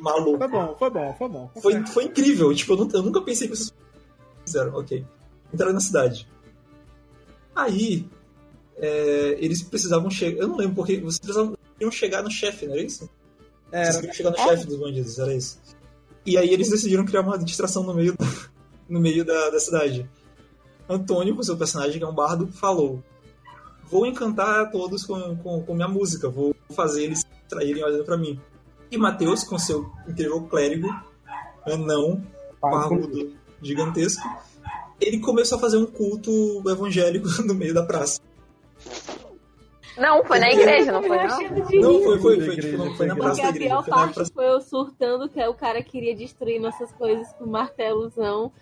[0.00, 0.38] maluco.
[0.38, 1.50] Foi bom, foi bom, foi bom.
[1.60, 2.54] Foi, foi incrível.
[2.54, 3.72] Tipo, eu, eu nunca pensei que vocês
[4.44, 4.74] fizeram.
[4.74, 5.04] Ok.
[5.52, 6.28] Entraram na cidade.
[7.54, 8.06] Aí,
[8.76, 10.42] é, eles precisavam chegar.
[10.42, 11.56] Eu não lembro porque vocês precisavam
[11.90, 13.08] chegar no chefe, não era isso?
[13.70, 13.94] Vocês Era.
[13.96, 15.58] queriam chegar no chefe dos bandidos, era isso.
[16.24, 18.14] E aí eles decidiram criar uma distração no meio,
[18.88, 20.08] no meio da, da cidade.
[20.88, 23.02] Antônio, com seu personagem, que é um bardo, falou:
[23.90, 28.40] Vou encantar todos com, com, com minha música, vou fazer eles traírem olhando pra mim.
[28.90, 30.88] E Matheus, com seu incrível clérigo,
[31.66, 32.22] anão,
[32.60, 33.32] parrudo,
[33.62, 34.26] gigantesco,
[35.00, 38.20] ele começou a fazer um culto evangélico no meio da praça.
[39.98, 42.02] Não, foi na igreja, não foi Eu não?
[42.02, 43.82] foi, foi, foi, igreja, tipo, não, foi na da praça Porque a igreja.
[43.82, 48.52] pior parte foi eu surtando que o cara queria destruir nossas coisas com martelozão.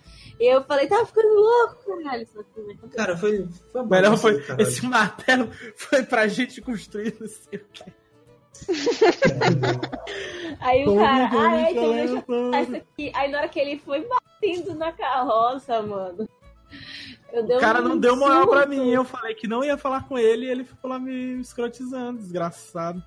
[0.40, 2.26] E eu falei, tá ficando louco, caralho.
[2.56, 2.74] Né?
[2.94, 3.46] Cara, foi.
[3.70, 4.40] foi uma Melhor foi.
[4.40, 4.62] caralho.
[4.66, 7.84] Esse martelo foi pra gente construir, não sei o que.
[10.60, 13.12] Aí o cara, ah, é, então deixa eu isso aqui.
[13.14, 16.28] Aí na hora que ele foi batendo na carroça, mano.
[17.32, 18.90] O cara um não deu moral pra mim.
[18.90, 23.02] Eu falei que não ia falar com ele e ele ficou lá me escrotizando, desgraçado.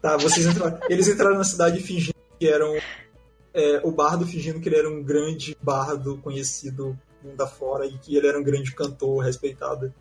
[0.00, 0.78] Tá, vocês entraram.
[0.88, 2.74] Eles entraram na cidade fingindo que eram.
[3.52, 8.16] é, o bardo fingindo que ele era um grande bardo conhecido mundo afora e que
[8.16, 9.92] ele era um grande cantor respeitado.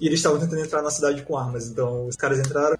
[0.00, 1.68] E eles estavam tentando entrar na cidade com armas.
[1.68, 2.76] Então os caras entraram,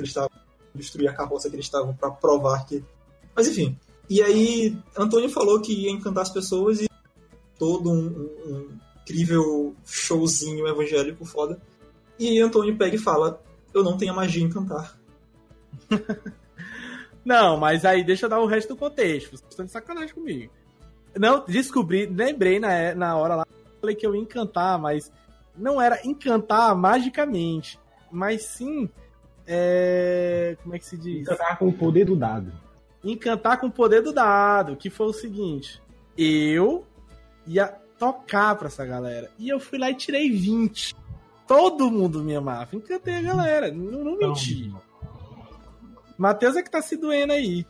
[0.00, 0.30] eles estavam
[0.74, 2.84] destruir a carroça que eles estavam pra provar que.
[3.34, 3.78] Mas enfim.
[4.08, 6.88] E aí Antônio falou que ia encantar as pessoas e
[7.58, 11.60] todo um, um- um incrível showzinho evangélico foda.
[12.18, 13.40] E Antônio pega e fala:
[13.74, 14.96] Eu não tenho magia em cantar.
[17.24, 19.30] Não, mas aí deixa eu dar o resto do contexto.
[19.30, 20.52] Vocês estão de sacanagem comigo.
[21.18, 23.46] Não, descobri, lembrei na, na hora lá,
[23.80, 25.10] falei que eu ia encantar, mas
[25.56, 27.80] não era encantar magicamente,
[28.12, 28.88] mas sim.
[29.46, 31.22] É, como é que se diz?
[31.22, 32.52] Encantar com o poder do dado.
[33.04, 35.80] encantar com o poder do dado, que foi o seguinte:
[36.16, 36.84] eu
[37.46, 37.68] ia
[37.98, 39.30] tocar pra essa galera.
[39.38, 40.94] E eu fui lá e tirei 20.
[41.46, 42.74] Todo mundo me amava.
[42.74, 43.70] Encantei a galera.
[43.70, 44.74] Não, não menti.
[46.18, 47.64] Matheus é que tá se doendo aí.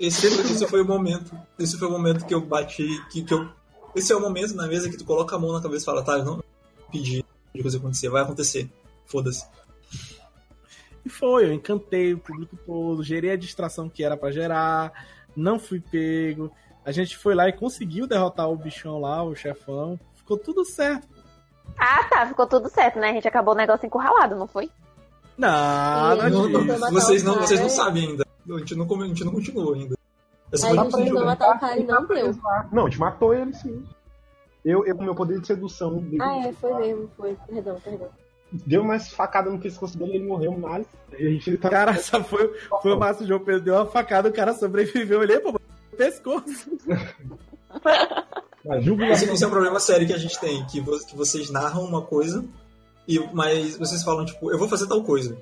[0.00, 1.36] Esse foi, esse foi o momento.
[1.58, 2.86] Esse foi o momento que eu bati.
[3.10, 3.48] Que, que eu,
[3.94, 6.04] esse é o momento na mesa que tu coloca a mão na cabeça e fala,
[6.04, 6.42] tá, eu não
[6.90, 7.24] pedi
[7.54, 8.70] de coisa acontecer, vai acontecer.
[9.04, 9.44] Foda-se.
[11.08, 14.92] E foi, eu encantei o público todo, gerei a distração que era pra gerar,
[15.34, 16.52] não fui pego.
[16.84, 19.98] A gente foi lá e conseguiu derrotar o bichão lá, o chefão.
[20.14, 21.08] Ficou tudo certo.
[21.78, 23.08] Ah, tá, ficou tudo certo, né?
[23.08, 24.70] A gente acabou o negócio encurralado, não foi?
[25.38, 26.78] Nada Não, não, disso.
[26.78, 28.26] matar vocês, não, vocês não sabem ainda.
[28.50, 29.96] A gente não, a gente não continuou ainda.
[30.52, 32.34] Essa Aí gente tentou ele, matar cara e não deu.
[32.70, 33.82] Não, a gente matou ele sim.
[34.62, 37.34] Eu, eu com meu poder de sedução, Ah, é, foi mesmo, foi.
[37.46, 38.08] Perdão, perdão.
[38.52, 41.68] Deu mais facada no pescoço dele ele morreu, mas a gente tá...
[41.70, 45.18] Cara, só foi, foi o Márcio João Pedro deu uma facada, o cara sobreviveu.
[45.18, 45.58] Eu olhei, pô,
[45.96, 46.70] pescoço.
[49.12, 51.84] Esse, esse é um problema sério que a gente tem, que, vo- que vocês narram
[51.84, 52.44] uma coisa,
[53.06, 55.36] e, mas vocês falam, tipo, eu vou fazer tal coisa.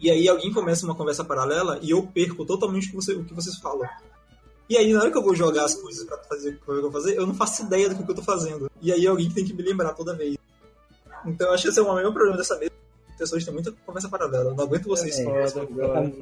[0.00, 3.24] E aí alguém começa uma conversa paralela e eu perco totalmente o que, você- o
[3.24, 3.88] que vocês falam.
[4.68, 6.82] E aí, na hora que eu vou jogar as coisas pra fazer o que eu
[6.82, 8.68] vou fazer, eu não faço ideia do que eu tô fazendo.
[8.82, 10.36] E aí alguém tem que me lembrar toda vez.
[11.24, 12.72] Então eu acho que esse é o maior problema dessa mesa.
[13.10, 14.50] As pessoas têm muita conversa paralela.
[14.50, 15.18] Eu não aguento vocês.
[15.18, 16.12] É, foda.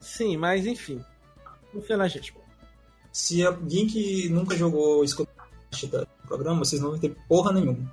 [0.00, 1.04] Sim, mas enfim.
[1.72, 2.40] Confia na gente, pô.
[3.12, 5.34] Se alguém que nunca jogou escutar
[6.00, 7.92] do programa, vocês não vão ter porra nenhuma.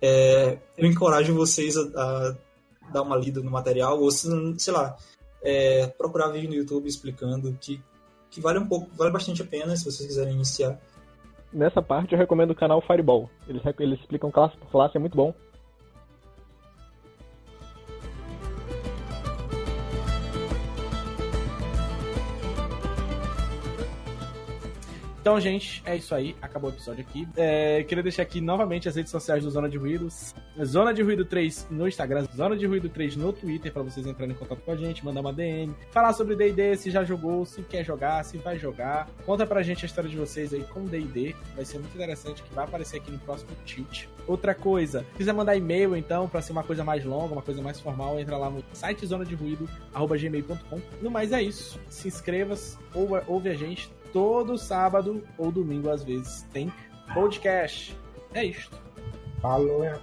[0.00, 2.36] É, eu encorajo vocês a, a
[2.92, 4.28] dar uma lida no material, ou se,
[4.58, 4.96] sei lá,
[5.42, 7.80] é, procurar vídeo no YouTube explicando que,
[8.30, 10.80] que vale um pouco, vale bastante a pena se vocês quiserem iniciar.
[11.52, 13.30] Nessa parte eu recomendo o canal Fireball.
[13.46, 15.34] Eles, eles explicam classe por classe, é muito bom.
[25.20, 26.36] Então, gente, é isso aí.
[26.40, 27.28] Acabou o episódio aqui.
[27.36, 30.34] É, queria deixar aqui novamente as redes sociais do Zona de Ruídos.
[30.64, 34.34] Zona de Ruído 3 no Instagram, Zona de Ruído 3 no Twitter, pra vocês entrarem
[34.34, 37.62] em contato com a gente, mandar uma DM, falar sobre D&D, se já jogou, se
[37.62, 39.08] quer jogar, se vai jogar.
[39.24, 41.34] Conta pra gente a história de vocês aí com D&D.
[41.54, 44.06] Vai ser muito interessante, que vai aparecer aqui no próximo Tilt.
[44.26, 47.62] Outra coisa, se quiser mandar e-mail, então, pra ser uma coisa mais longa, uma coisa
[47.62, 50.80] mais formal, entra lá no site zona de ruído, gmail.com.
[51.00, 51.78] No mais é isso.
[51.88, 52.54] Se inscreva,
[53.26, 56.72] ouve a gente todo sábado ou domingo, às vezes, tem
[57.14, 57.96] podcast.
[58.34, 58.76] É isto.
[59.40, 59.98] Falou, é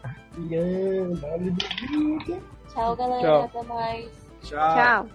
[2.74, 3.22] Tchau, galera.
[3.22, 3.44] Tchau.
[3.44, 4.10] Até mais.
[4.42, 4.76] Tchau.
[4.76, 5.10] Tchau.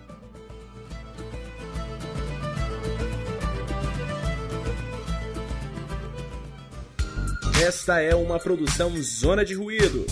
[7.62, 10.06] Esta é uma produção Zona de Ruído.